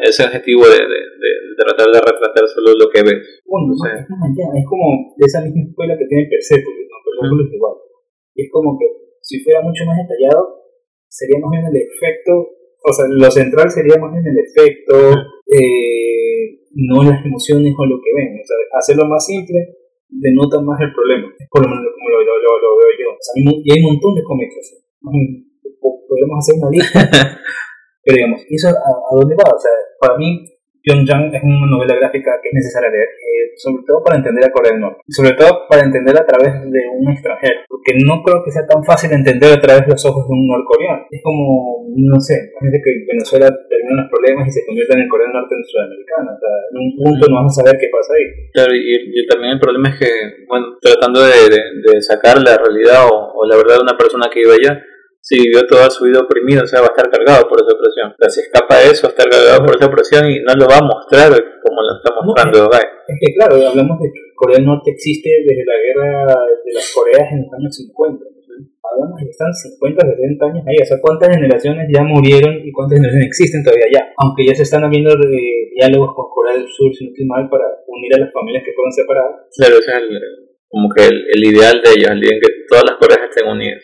ese 0.00 0.24
objetivo 0.24 0.64
de, 0.66 0.80
de, 0.80 1.00
de, 1.20 1.52
tratar 1.56 1.88
de 1.92 2.00
retratar 2.00 2.44
solo 2.48 2.72
lo 2.76 2.88
que 2.88 3.02
ves. 3.02 3.42
Bueno, 3.44 3.72
es, 3.72 4.66
como 4.66 5.14
de 5.16 5.24
esa 5.24 5.40
misma 5.42 5.62
escuela 5.64 5.96
que 5.98 6.06
tiene 6.06 6.28
Persepolis, 6.28 6.86
¿no? 6.88 6.96
Persepolis 7.04 7.46
es 7.48 7.54
igual. 7.54 7.74
Es 8.36 8.48
como 8.52 8.78
que 8.78 8.86
si 9.22 9.40
fuera 9.40 9.60
mucho 9.62 9.84
más 9.84 9.96
detallado, 9.96 10.66
sería 11.08 11.40
más 11.40 11.50
bien 11.50 11.66
el 11.66 11.76
efecto, 11.76 12.32
o 12.84 12.92
sea, 12.92 13.06
lo 13.08 13.30
central 13.30 13.70
sería 13.70 13.96
más 13.98 14.12
bien 14.12 14.26
el 14.26 14.38
efecto, 14.38 14.94
eh, 15.50 16.62
no 16.76 17.02
las 17.02 17.24
emociones 17.24 17.74
o 17.76 17.84
lo 17.86 17.96
que 17.98 18.12
ven. 18.14 18.38
O 18.38 18.44
sea, 18.46 18.56
hacerlo 18.78 19.06
más 19.06 19.24
simple 19.24 19.86
denota 20.08 20.60
más 20.60 20.80
el 20.80 20.92
problema. 20.92 21.28
Es 21.38 21.48
por 21.50 21.62
lo 21.64 21.68
menos 21.68 21.84
como 21.92 22.08
lo, 22.10 22.18
lo, 22.22 22.52
lo, 22.62 22.70
veo 22.78 22.92
yo. 22.94 23.08
O 23.10 23.20
sea, 23.20 23.34
y 23.36 23.70
hay 23.70 23.78
un 23.80 23.92
montón 23.92 24.14
de 24.14 24.22
cómics. 24.22 24.54
Podemos 25.80 26.38
hacer 26.38 26.54
una 26.60 26.70
lista. 26.70 27.00
pero 28.06 28.22
digamos, 28.22 28.46
¿eso 28.46 28.70
a, 28.70 28.70
a, 28.70 29.12
dónde 29.18 29.34
va? 29.34 29.50
O 29.50 29.58
sea, 29.58 29.74
para 29.98 30.14
mí, 30.14 30.46
Pyongyang 30.78 31.34
es 31.34 31.42
una 31.42 31.66
novela 31.66 31.98
gráfica 31.98 32.38
que 32.38 32.46
es 32.46 32.54
necesaria 32.54 32.86
leer, 32.86 33.10
eh, 33.10 33.50
sobre 33.58 33.82
todo 33.82 34.06
para 34.06 34.22
entender 34.22 34.46
a 34.46 34.54
Corea 34.54 34.70
del 34.70 34.80
Norte, 34.86 35.02
sobre 35.10 35.34
todo 35.34 35.66
para 35.66 35.82
entender 35.82 36.14
a 36.14 36.22
través 36.22 36.54
de 36.62 36.80
un 36.94 37.10
extranjero, 37.10 37.66
porque 37.66 37.98
no 38.06 38.22
creo 38.22 38.38
que 38.46 38.54
sea 38.54 38.62
tan 38.62 38.86
fácil 38.86 39.10
entender 39.10 39.50
a 39.50 39.60
través 39.60 39.82
de 39.82 39.90
los 39.90 40.06
ojos 40.06 40.22
de 40.22 40.34
un 40.38 40.46
norcoreano. 40.46 41.02
Es 41.10 41.18
como, 41.26 41.90
no 41.90 42.20
sé, 42.22 42.54
gente 42.62 42.78
que 42.78 43.02
Venezuela 43.10 43.50
termina 43.66 44.06
los 44.06 44.10
problemas 44.14 44.46
y 44.46 44.52
se 44.54 44.62
convierte 44.62 44.94
en 44.94 45.02
el 45.02 45.10
Corea 45.10 45.26
del 45.26 45.34
Norte 45.34 45.54
en 45.58 45.64
Sudamericana, 45.66 46.30
o 46.30 46.38
sea, 46.38 46.54
en 46.70 46.76
un 46.78 46.90
punto 46.94 47.22
no 47.26 47.34
vamos 47.42 47.58
a 47.58 47.60
saber 47.66 47.74
qué 47.82 47.90
pasa 47.90 48.14
ahí. 48.14 48.26
Claro, 48.54 48.70
y, 48.70 49.26
también 49.26 49.58
el 49.58 49.60
problema 49.60 49.90
es 49.90 49.98
que, 49.98 50.10
bueno, 50.46 50.78
tratando 50.78 51.18
de, 51.18 51.50
de, 51.50 51.98
sacar 51.98 52.38
la 52.38 52.54
realidad 52.62 53.10
o, 53.10 53.34
o 53.34 53.42
la 53.50 53.56
verdad 53.56 53.82
de 53.82 53.90
una 53.90 53.98
persona 53.98 54.30
que 54.30 54.46
vive 54.46 54.54
allá, 54.54 54.78
si 55.26 55.42
vivió 55.42 55.66
toda 55.66 55.90
su 55.90 56.06
vida 56.06 56.22
oprimido, 56.22 56.62
o 56.62 56.66
sea, 56.70 56.78
va 56.78 56.86
a 56.86 56.94
estar 56.94 57.10
cargado 57.10 57.50
por 57.50 57.58
esa 57.58 57.74
opresión. 57.74 58.14
O 58.14 58.18
sea, 58.22 58.30
si 58.30 58.46
escapa 58.46 58.78
de 58.78 58.94
eso, 58.94 59.10
estar 59.10 59.26
cargado 59.26 59.58
por 59.66 59.74
esa 59.74 59.90
opresión 59.90 60.22
y 60.30 60.38
no 60.46 60.54
lo 60.54 60.70
va 60.70 60.78
a 60.78 60.86
mostrar 60.86 61.34
como 61.34 61.82
lo 61.82 61.98
está 61.98 62.14
mostrando 62.22 62.70
es, 62.70 62.86
es, 63.10 63.16
que, 63.18 63.34
claro, 63.34 63.58
hablamos 63.58 63.98
de 63.98 64.06
que 64.14 64.22
Corea 64.38 64.62
del 64.62 64.70
Norte 64.70 64.94
existe 64.94 65.26
desde 65.42 65.66
la 65.66 65.78
guerra 65.82 66.30
de 66.30 66.70
las 66.70 66.86
Coreas 66.94 67.26
en 67.34 67.42
los 67.42 67.50
años 67.58 67.74
50. 67.74 68.22
Hablamos 68.86 69.18
de 69.18 69.24
que 69.26 69.34
están 69.34 69.50
50, 69.50 69.98
70 70.14 70.46
años 70.46 70.62
ahí. 70.62 70.78
O 70.78 70.86
sea, 70.86 70.98
¿cuántas 71.02 71.28
generaciones 71.34 71.90
ya 71.90 72.06
murieron 72.06 72.62
y 72.62 72.70
cuántas 72.70 73.02
generaciones 73.02 73.26
existen 73.26 73.66
todavía 73.66 73.90
ya? 73.90 74.02
Aunque 74.22 74.46
ya 74.46 74.54
se 74.54 74.62
están 74.62 74.86
habiendo 74.86 75.10
eh, 75.10 75.74
diálogos 75.74 76.14
con 76.14 76.30
Corea 76.30 76.54
del 76.54 76.70
Sur, 76.70 76.94
si 76.94 77.02
no 77.02 77.10
estoy 77.10 77.26
mal, 77.26 77.50
para 77.50 77.66
unir 77.90 78.14
a 78.14 78.22
las 78.22 78.30
familias 78.30 78.62
que 78.62 78.70
fueron 78.78 78.94
separadas. 78.94 79.50
Claro, 79.58 79.74
ese 79.74 79.90
es 79.90 79.98
el, 80.06 80.22
como 80.70 80.86
que 80.94 81.02
el, 81.02 81.18
el 81.34 81.42
ideal 81.50 81.82
de 81.82 81.90
ellos, 81.98 82.14
el 82.14 82.20
día 82.22 82.30
en 82.30 82.40
que 82.46 82.50
todas 82.70 82.86
las 82.86 82.94
Coreas 83.02 83.26
estén 83.26 83.50
unidas 83.50 83.82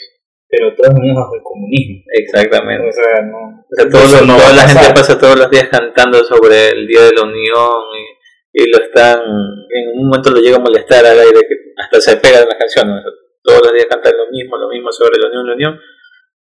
pero 0.52 0.74
todos 0.76 0.92
unidos 0.92 1.16
bajo 1.16 1.34
el 1.34 1.42
comunismo. 1.42 2.04
Exactamente. 2.12 2.86
O 2.86 2.92
sea, 2.92 3.24
no, 3.24 3.64
o 3.64 3.72
sea, 3.72 3.88
toda 3.88 4.52
la 4.52 4.68
gente 4.68 4.94
pasa 4.94 5.18
todos 5.18 5.38
los 5.38 5.50
días 5.50 5.68
cantando 5.70 6.22
sobre 6.24 6.68
el 6.76 6.86
Día 6.86 7.08
de 7.08 7.12
la 7.16 7.22
Unión 7.22 7.80
y, 7.96 8.60
y, 8.60 8.70
lo 8.70 8.84
están, 8.84 9.16
en 9.16 9.98
un 9.98 10.08
momento 10.08 10.30
lo 10.30 10.40
llega 10.40 10.58
a 10.58 10.60
molestar 10.60 11.06
al 11.06 11.18
aire 11.18 11.40
que 11.48 11.72
hasta 11.78 12.02
se 12.02 12.16
pegan 12.18 12.44
las 12.44 12.58
canciones. 12.58 13.02
Todos 13.42 13.62
los 13.64 13.72
días 13.72 13.86
cantan 13.88 14.12
lo 14.12 14.30
mismo, 14.30 14.58
lo 14.58 14.68
mismo 14.68 14.92
sobre 14.92 15.18
la 15.18 15.28
Unión, 15.28 15.46
la 15.46 15.54
Unión. 15.54 15.80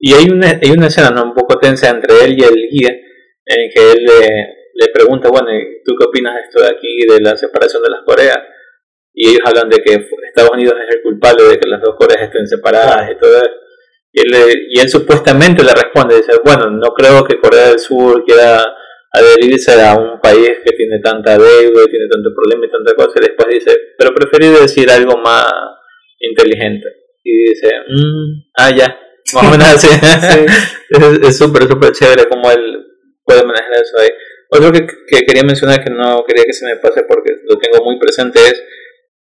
Y 0.00 0.14
hay 0.14 0.28
una, 0.28 0.58
hay 0.60 0.70
una 0.72 0.88
escena 0.88 1.10
¿no? 1.10 1.30
un 1.30 1.34
poco 1.34 1.60
tensa 1.60 1.88
entre 1.90 2.24
él 2.24 2.34
y 2.36 2.42
el 2.42 2.68
guía 2.68 2.90
en 3.46 3.70
que 3.72 3.92
él 3.92 4.04
le, 4.04 4.26
le 4.74 4.88
pregunta, 4.92 5.28
bueno, 5.30 5.50
¿tú 5.84 5.94
qué 5.94 6.06
opinas 6.06 6.34
de 6.34 6.40
esto 6.40 6.62
de 6.62 6.68
aquí, 6.68 7.06
de 7.06 7.20
la 7.20 7.36
separación 7.36 7.80
de 7.84 7.90
las 7.90 8.02
Coreas? 8.02 8.38
Y 9.14 9.30
ellos 9.30 9.42
hablan 9.44 9.70
de 9.70 9.78
que 9.78 9.92
Estados 10.26 10.50
Unidos 10.52 10.74
es 10.82 10.96
el 10.96 11.02
culpable 11.02 11.44
de 11.44 11.60
que 11.60 11.68
las 11.68 11.80
dos 11.80 11.94
Coreas 11.94 12.22
estén 12.22 12.48
separadas 12.48 13.08
y 13.12 13.16
todo 13.16 13.36
eso. 13.36 13.69
Y 14.12 14.20
él, 14.20 14.66
y 14.70 14.80
él 14.80 14.88
supuestamente 14.88 15.62
le 15.62 15.72
responde, 15.72 16.16
dice, 16.16 16.32
bueno, 16.44 16.70
no 16.70 16.88
creo 16.94 17.24
que 17.24 17.38
Corea 17.38 17.68
del 17.68 17.78
Sur 17.78 18.24
quiera 18.24 18.64
adherirse 19.12 19.80
a 19.82 19.96
un 19.96 20.20
país 20.20 20.50
que 20.64 20.76
tiene 20.76 21.00
tanta 21.00 21.36
deuda, 21.36 21.84
tiene 21.86 22.08
tanto 22.10 22.30
problema 22.34 22.66
y 22.66 22.70
tanta 22.70 22.94
cosa, 22.94 23.12
y 23.16 23.26
después 23.26 23.48
dice, 23.54 23.76
pero 23.96 24.14
preferí 24.14 24.48
decir 24.48 24.90
algo 24.90 25.16
más 25.18 25.52
inteligente. 26.18 26.88
Y 27.22 27.50
dice, 27.50 27.68
mmm, 27.88 28.50
ah, 28.56 28.70
ya, 28.74 28.98
más 29.34 29.46
o 29.46 29.50
menos 29.50 29.66
así. 29.68 29.88
es 31.26 31.38
súper, 31.38 31.68
súper 31.68 31.92
chévere 31.92 32.24
como 32.28 32.50
él 32.50 32.86
puede 33.24 33.44
manejar 33.44 33.74
eso 33.74 33.98
ahí. 33.98 34.08
Otro 34.50 34.72
que, 34.72 34.86
que 35.06 35.20
quería 35.24 35.44
mencionar 35.44 35.84
que 35.84 35.90
no 35.90 36.24
quería 36.26 36.44
que 36.44 36.52
se 36.52 36.66
me 36.66 36.76
pase 36.76 37.04
porque 37.04 37.32
lo 37.48 37.56
tengo 37.58 37.84
muy 37.84 37.98
presente 38.00 38.40
es 38.40 38.62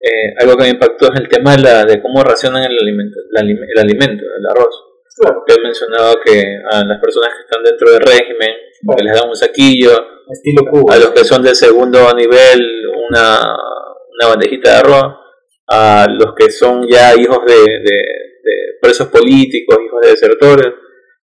eh, 0.00 0.34
algo 0.38 0.56
que 0.56 0.64
me 0.64 0.70
impactó 0.70 1.12
es 1.12 1.20
el 1.20 1.28
tema 1.28 1.56
de, 1.56 1.62
la, 1.62 1.84
de 1.84 2.02
cómo 2.02 2.22
racionan 2.22 2.62
el 2.64 2.78
alimento, 2.78 3.18
el, 3.30 3.78
alimento, 3.78 4.24
el 4.38 4.46
arroz. 4.46 4.82
Claro. 5.18 5.44
he 5.48 5.62
mencionado 5.62 6.16
que 6.22 6.42
a 6.70 6.84
las 6.84 7.00
personas 7.00 7.30
que 7.34 7.42
están 7.44 7.62
dentro 7.64 7.90
del 7.90 8.00
régimen 8.00 8.50
les 9.02 9.14
dan 9.14 9.28
un 9.28 9.36
saquillo, 9.36 9.92
a 9.92 10.96
los 10.98 11.10
que 11.10 11.24
son 11.24 11.42
del 11.42 11.56
segundo 11.56 12.12
nivel 12.14 12.60
una, 13.08 13.56
una 14.18 14.28
bandejita 14.28 14.72
de 14.72 14.76
arroz, 14.76 15.14
a 15.68 16.06
los 16.10 16.34
que 16.34 16.50
son 16.50 16.86
ya 16.86 17.14
hijos 17.14 17.38
de, 17.46 17.54
de, 17.54 18.02
presos 18.80 19.08
políticos, 19.08 19.78
hijos 19.84 20.00
de 20.02 20.10
desertores, 20.10 20.74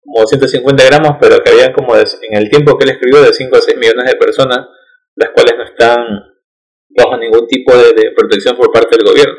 como 0.01 0.25
150 0.25 0.85
gramos, 0.85 1.17
pero 1.19 1.43
que 1.43 1.51
habían 1.51 1.73
como 1.73 1.95
en 1.95 2.03
el 2.37 2.49
tiempo 2.49 2.77
que 2.77 2.85
él 2.85 2.91
escribió 2.91 3.21
de 3.21 3.33
5 3.33 3.55
a 3.55 3.61
6 3.61 3.77
millones 3.77 4.05
de 4.05 4.17
personas, 4.17 4.59
las 5.15 5.29
cuales 5.31 5.53
no 5.57 5.63
están 5.65 6.32
bajo 6.95 7.17
ningún 7.17 7.47
tipo 7.47 7.75
de, 7.75 8.11
protección 8.15 8.55
por 8.55 8.71
parte 8.71 8.97
del 8.97 9.07
gobierno. 9.07 9.33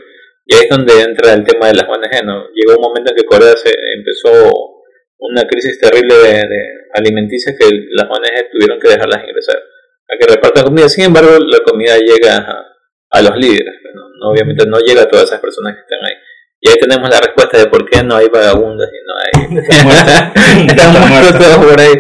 Y 0.47 0.55
ahí 0.55 0.63
es 0.65 0.71
donde 0.71 1.01
entra 1.01 1.33
el 1.33 1.45
tema 1.45 1.69
de 1.69 1.75
las 1.75 1.89
ONG. 1.89 2.25
¿no? 2.25 2.49
Llegó 2.55 2.77
un 2.77 2.83
momento 2.83 3.11
en 3.11 3.17
que 3.17 3.25
Corea 3.25 3.55
se 3.57 3.73
empezó 3.97 4.83
una 5.19 5.43
crisis 5.49 5.79
terrible 5.81 6.15
de, 6.15 6.47
alimenticia 6.95 7.55
que 7.59 7.67
las 7.91 8.07
ONG 8.09 8.51
tuvieron 8.53 8.79
que 8.79 8.89
dejarlas 8.89 9.25
ingresar 9.27 9.57
a 9.57 10.19
que 10.19 10.35
repartan 10.35 10.65
comida. 10.65 10.89
Sin 10.89 11.05
embargo, 11.05 11.31
la 11.39 11.59
comida 11.61 11.97
llega 11.99 12.67
a, 13.11 13.23
los 13.23 13.37
líderes. 13.37 13.75
¿no? 13.95 14.31
Obviamente 14.31 14.65
no 14.67 14.79
llega 14.79 15.03
a 15.03 15.09
todas 15.09 15.27
esas 15.27 15.41
personas 15.41 15.75
que 15.75 15.81
están 15.81 16.05
ahí. 16.05 16.15
Y 16.61 16.69
ahí 16.71 16.77
tenemos 16.81 17.11
la 17.11 17.21
respuesta 17.21 17.59
de 17.59 17.67
por 17.67 17.89
qué 17.89 18.03
no 18.03 18.17
hay 18.17 18.29
vagabundos 18.29 18.89
y 18.89 19.01
no 19.07 19.15
hay... 19.21 19.59
Están 20.67 20.93
muertos 21.11 21.39
todos 21.39 21.67
por 21.67 21.81
ahí. 21.81 21.93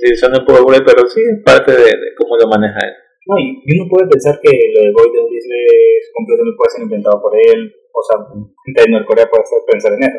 Sí, 0.00 0.16
son 0.16 0.32
un 0.34 0.44
poco 0.44 0.64
por 0.64 0.74
ahí, 0.74 0.80
pero 0.84 1.06
sí 1.08 1.20
es 1.20 1.44
parte 1.44 1.72
de, 1.72 1.84
de 1.84 2.14
cómo 2.16 2.36
lo 2.36 2.48
maneja 2.48 2.78
él. 2.80 2.94
No, 3.30 3.38
y 3.38 3.62
uno 3.78 3.86
puede 3.86 4.10
pensar 4.10 4.34
que 4.42 4.50
lo 4.50 4.80
de 4.82 4.90
Golden 4.90 5.30
Disney 5.30 5.62
es 6.02 6.10
completamente 6.10 6.58
puede 6.58 6.70
ser 6.74 6.82
inventado 6.82 7.22
por 7.22 7.30
él, 7.38 7.70
o 7.94 8.02
sea, 8.02 8.16
gente 8.66 8.82
de 8.82 8.90
Norcorea 8.90 9.30
puede 9.30 9.44
pensar 9.70 9.92
en 9.94 10.02
eso. 10.02 10.18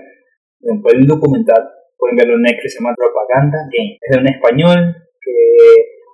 Pueden 0.80 1.08
documentar, 1.08 1.60
pueden 1.97 2.15
verlo 2.15 2.36
en 2.36 2.43
Netflix, 2.47 2.74
se 2.74 2.80
llama 2.80 2.95
Propaganda 2.95 3.58
Game. 3.67 3.97
Es 4.00 4.15
de 4.15 4.21
un 4.21 4.28
español 4.32 4.80
que 5.19 5.36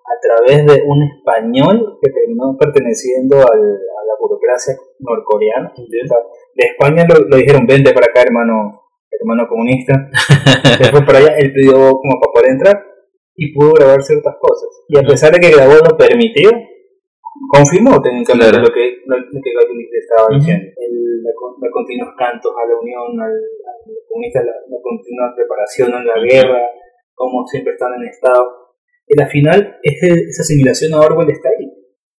a 0.08 0.16
través 0.24 0.66
de 0.66 0.84
un 0.88 1.04
español 1.04 2.00
que 2.02 2.10
terminó 2.10 2.58
perteneciendo 2.58 3.38
al, 3.38 3.62
a 3.62 4.02
la 4.08 4.16
burocracia 4.20 4.74
norcoreana. 5.00 5.74
De 5.76 6.66
España 6.66 7.06
lo, 7.06 7.38
dijeron, 7.38 7.68
vente 7.68 7.94
para 7.94 8.08
acá, 8.08 8.24
hermano, 8.24 8.88
hermano 9.12 9.48
comunista. 9.48 10.10
Después 10.80 11.04
para 11.04 11.20
allá, 11.20 11.38
él 11.38 11.54
pidió 11.54 11.74
como 11.74 12.20
para 12.20 12.34
poder 12.34 12.52
entrar 12.52 12.84
y 13.36 13.54
pudo 13.54 13.74
grabar 13.74 14.02
ciertas 14.02 14.36
cosas. 14.40 14.70
Y 14.88 14.98
a 14.98 15.04
pesar 15.04 15.34
de 15.34 15.40
que 15.40 15.52
grabó 15.52 15.74
lo 15.74 15.98
permitido, 15.98 16.52
confirmó 17.50 18.02
técnicamente 18.02 18.60
lo 18.60 18.72
que, 18.74 19.02
lo, 19.06 19.16
que 19.18 20.00
estaba 20.00 20.28
diciendo. 20.34 20.66
El, 20.78 21.24
los 21.24 21.72
continuos 21.74 22.10
cantos 22.18 22.54
a 22.54 22.68
la 22.68 22.76
unión, 22.80 23.20
al, 23.20 23.32
al 23.32 23.80
comunista, 24.08 24.42
la, 24.44 24.54
continua 24.82 25.34
preparación 25.36 25.94
en 25.94 26.06
la 26.06 26.20
guerra, 26.20 26.62
como 27.14 27.46
siempre 27.46 27.74
están 27.74 27.94
en 27.94 28.08
estado. 28.08 28.74
Y 29.08 29.20
al 29.22 29.30
final 29.30 29.78
esa 29.84 30.42
asimilación 30.42 30.94
a 30.94 31.00
Orwell 31.00 31.30
está 31.30 31.50
ahí. 31.50 31.66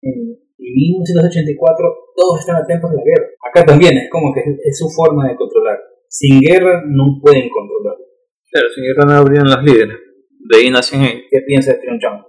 En, 0.03 0.39
1984 0.59 2.13
todos 2.15 2.41
están 2.41 2.57
atentos 2.57 2.91
a 2.91 2.95
la 2.95 3.03
guerra. 3.03 3.29
Acá 3.49 3.65
también 3.65 3.97
es 3.97 4.11
como 4.11 4.35
que 4.35 4.41
es, 4.41 4.79
su 4.79 4.89
forma 4.91 5.29
de 5.29 5.37
controlar. 5.37 5.79
Sin 6.09 6.41
guerra 6.41 6.83
no 6.87 7.19
pueden 7.23 7.49
controlar. 7.49 7.97
Claro, 8.51 8.69
sin 8.75 8.85
guerra 8.85 9.05
no 9.07 9.13
habrían 9.15 9.45
los 9.45 9.63
líderes. 9.63 9.97
De 10.41 10.57
ahí 10.59 10.71
nacen. 10.71 11.01
¿Qué 11.31 11.41
piensa 11.47 11.73
de 11.73 11.79
Tion 11.79 11.99
Chang? 11.99 12.23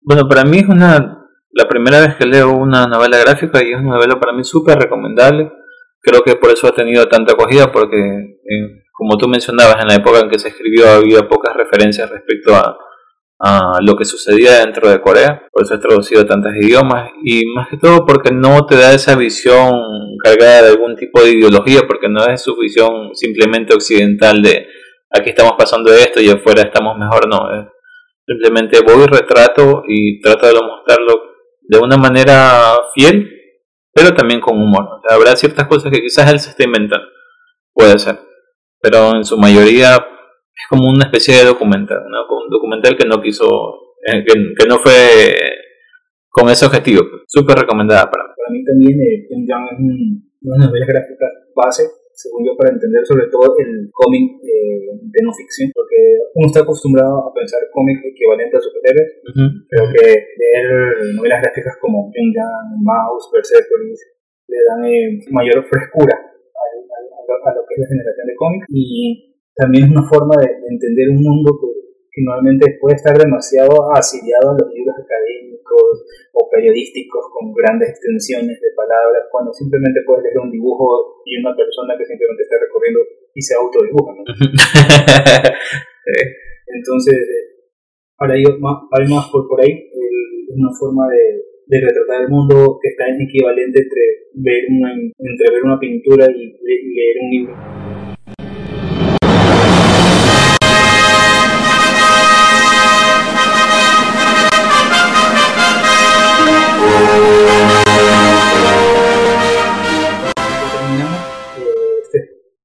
Bueno, 0.00 0.22
para 0.28 0.44
mí 0.44 0.58
es 0.58 0.68
una 0.68 1.21
la 1.52 1.68
primera 1.68 2.00
vez 2.00 2.16
que 2.16 2.26
leo 2.26 2.50
una 2.50 2.86
novela 2.86 3.18
gráfica 3.18 3.62
y 3.62 3.72
es 3.72 3.78
una 3.78 3.96
novela 3.96 4.18
para 4.18 4.32
mí 4.32 4.42
súper 4.42 4.78
recomendable. 4.78 5.52
Creo 6.00 6.22
que 6.22 6.36
por 6.36 6.50
eso 6.50 6.66
ha 6.66 6.72
tenido 6.72 7.06
tanta 7.08 7.34
acogida 7.34 7.70
porque, 7.70 7.98
eh, 7.98 8.82
como 8.92 9.16
tú 9.18 9.28
mencionabas, 9.28 9.76
en 9.80 9.88
la 9.88 9.94
época 9.94 10.20
en 10.20 10.30
que 10.30 10.38
se 10.38 10.48
escribió 10.48 10.90
había 10.90 11.28
pocas 11.28 11.54
referencias 11.54 12.10
respecto 12.10 12.54
a, 12.54 12.76
lo 13.80 13.96
que 13.96 14.04
sucedía 14.04 14.60
dentro 14.60 14.88
de 14.88 15.00
Corea, 15.00 15.48
por 15.50 15.64
eso 15.64 15.74
ha 15.74 15.80
traducido 15.80 16.24
tantos 16.24 16.52
idiomas 16.54 17.10
y 17.24 17.44
más 17.46 17.68
que 17.68 17.76
todo 17.76 18.06
porque 18.06 18.30
no 18.32 18.66
te 18.66 18.76
da 18.76 18.94
esa 18.94 19.16
visión 19.16 19.72
cargada 20.22 20.62
de 20.62 20.68
algún 20.68 20.94
tipo 20.94 21.20
de 21.20 21.32
ideología, 21.32 21.80
porque 21.88 22.08
no 22.08 22.24
es 22.24 22.40
su 22.40 22.56
visión 22.56 23.10
simplemente 23.14 23.74
occidental 23.74 24.40
de 24.42 24.68
aquí 25.10 25.30
estamos 25.30 25.54
pasando 25.58 25.92
esto 25.92 26.20
y 26.20 26.30
afuera 26.30 26.62
estamos 26.62 26.96
mejor, 26.96 27.26
no, 27.26 27.40
simplemente 28.24 28.78
voy, 28.86 29.06
retrato 29.06 29.82
y 29.88 30.20
trato 30.20 30.46
de 30.46 30.52
mostrarlo 30.52 31.31
de 31.72 31.78
una 31.78 31.96
manera 31.96 32.76
fiel, 32.94 33.30
pero 33.94 34.14
también 34.14 34.40
con 34.40 34.60
humor. 34.60 35.00
habrá 35.08 35.34
ciertas 35.36 35.66
cosas 35.66 35.90
que 35.90 36.02
quizás 36.02 36.30
él 36.30 36.38
se 36.38 36.50
está 36.50 36.64
inventando, 36.64 37.06
puede 37.72 37.98
ser, 37.98 38.18
pero 38.78 39.16
en 39.16 39.24
su 39.24 39.38
mayoría 39.38 39.96
es 39.96 40.66
como 40.68 40.90
una 40.90 41.06
especie 41.06 41.34
de 41.36 41.46
documental, 41.46 42.04
un 42.04 42.50
documental 42.50 42.96
que 42.96 43.08
no 43.08 43.22
quiso, 43.22 43.46
eh, 44.06 44.22
que, 44.22 44.68
no 44.68 44.78
fue 44.78 44.92
con 46.28 46.50
ese 46.50 46.66
objetivo. 46.66 47.02
Súper 47.26 47.56
recomendada 47.56 48.10
para 48.10 48.24
mí. 48.24 48.34
Para 48.36 48.50
mí 48.50 48.64
también 48.64 49.00
eh, 49.00 49.26
es 49.30 49.36
una 50.42 50.66
novela 50.66 50.86
gráfica 50.86 51.26
base 51.56 51.84
según 52.14 52.46
yo, 52.46 52.56
para 52.56 52.72
entender 52.72 53.04
sobre 53.04 53.26
todo 53.28 53.56
el 53.58 53.90
cómic 53.92 54.40
eh, 54.44 54.92
de 55.00 55.20
no 55.24 55.32
ficción, 55.32 55.70
porque 55.74 55.96
uno 56.34 56.46
está 56.46 56.60
acostumbrado 56.60 57.28
a 57.28 57.34
pensar 57.34 57.60
cómic 57.72 57.98
equivalente 58.04 58.56
a 58.56 58.60
superhéroes, 58.60 59.10
pero 59.68 59.84
que 59.92 60.06
leer 60.06 60.66
novelas 61.16 61.42
gráficas 61.42 61.76
como 61.80 62.12
Gun, 62.12 62.68
Mouse, 62.84 63.30
Persepolis, 63.32 64.00
le 64.48 64.58
dan 64.68 64.80
eh, 64.84 65.18
mayor 65.30 65.64
frescura 65.64 66.14
a, 66.14 67.50
lo 67.54 67.62
que 67.66 67.74
es 67.74 67.80
la 67.80 67.88
generación 67.88 68.26
de 68.26 68.36
cómics 68.36 68.66
y 68.68 69.36
también 69.56 69.84
es 69.84 69.90
una 69.90 70.06
forma 70.06 70.36
de, 70.38 70.46
entender 70.68 71.10
un 71.10 71.22
mundo 71.22 71.58
que, 71.60 71.68
que 72.10 72.22
normalmente 72.22 72.78
puede 72.80 72.96
estar 72.96 73.16
demasiado 73.16 73.92
asiliado 73.92 74.50
a 74.52 74.56
los 74.60 74.68
libros 74.72 74.94
académicos 74.96 75.51
o 75.76 76.50
periodísticos 76.50 77.24
con 77.32 77.52
grandes 77.52 77.90
extensiones 77.90 78.60
de 78.60 78.70
palabras, 78.76 79.28
cuando 79.30 79.52
simplemente 79.52 80.00
puedes 80.06 80.24
leer 80.24 80.38
un 80.38 80.50
dibujo 80.50 81.22
y 81.24 81.38
una 81.40 81.54
persona 81.56 81.96
que 81.96 82.04
simplemente 82.04 82.42
está 82.42 82.56
recorriendo 82.60 83.00
y 83.34 83.42
se 83.42 83.54
autodibuja. 83.54 84.12
¿no? 84.16 84.22
Entonces, 86.66 87.16
ahora 88.18 88.34
hay 88.34 88.44
más, 88.60 89.28
por, 89.30 89.48
por 89.48 89.60
ahí, 89.60 89.90
una 90.54 90.70
forma 90.78 91.08
de, 91.08 91.42
de, 91.66 91.80
retratar 91.80 92.22
el 92.22 92.28
mundo 92.28 92.78
que 92.80 92.88
está 92.90 93.06
en 93.08 93.22
equivalente 93.22 93.80
entre 93.80 94.02
ver 94.34 94.64
una, 94.68 94.92
entre 94.92 95.50
ver 95.50 95.62
una 95.64 95.78
pintura 95.78 96.26
y 96.28 96.52
leer 96.62 97.16
un 97.22 97.30
libro. 97.30 97.54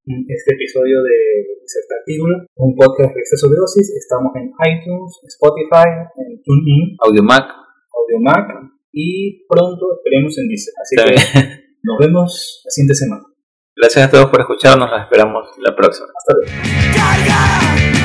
Este 0.07 0.53
episodio 0.53 1.03
de 1.03 1.17
Insertartículo, 1.61 2.47
un 2.55 2.75
podcast 2.75 3.13
de 3.13 3.19
exceso 3.19 3.49
de 3.49 3.57
dosis. 3.57 3.91
Estamos 3.97 4.31
en 4.35 4.51
iTunes, 4.63 5.19
Spotify, 5.27 5.83
en 6.15 6.41
TuneIn, 6.43 6.95
AudioMac, 7.03 7.43
AudioMac 7.43 8.71
y 8.93 9.45
pronto 9.47 9.99
esperemos 9.99 10.37
en 10.37 10.47
Deezer. 10.47 10.73
Así 10.81 10.95
que 10.95 11.11
nos 11.83 11.97
vemos 11.99 12.61
la 12.63 12.71
siguiente 12.71 12.95
semana. 12.95 13.23
Gracias 13.75 14.07
a 14.07 14.11
todos 14.11 14.27
por 14.27 14.39
escucharnos, 14.39 14.89
nos 14.89 15.01
esperamos 15.01 15.45
la 15.59 15.75
próxima. 15.75 16.07
Hasta 16.07 16.33
luego. 16.33 17.96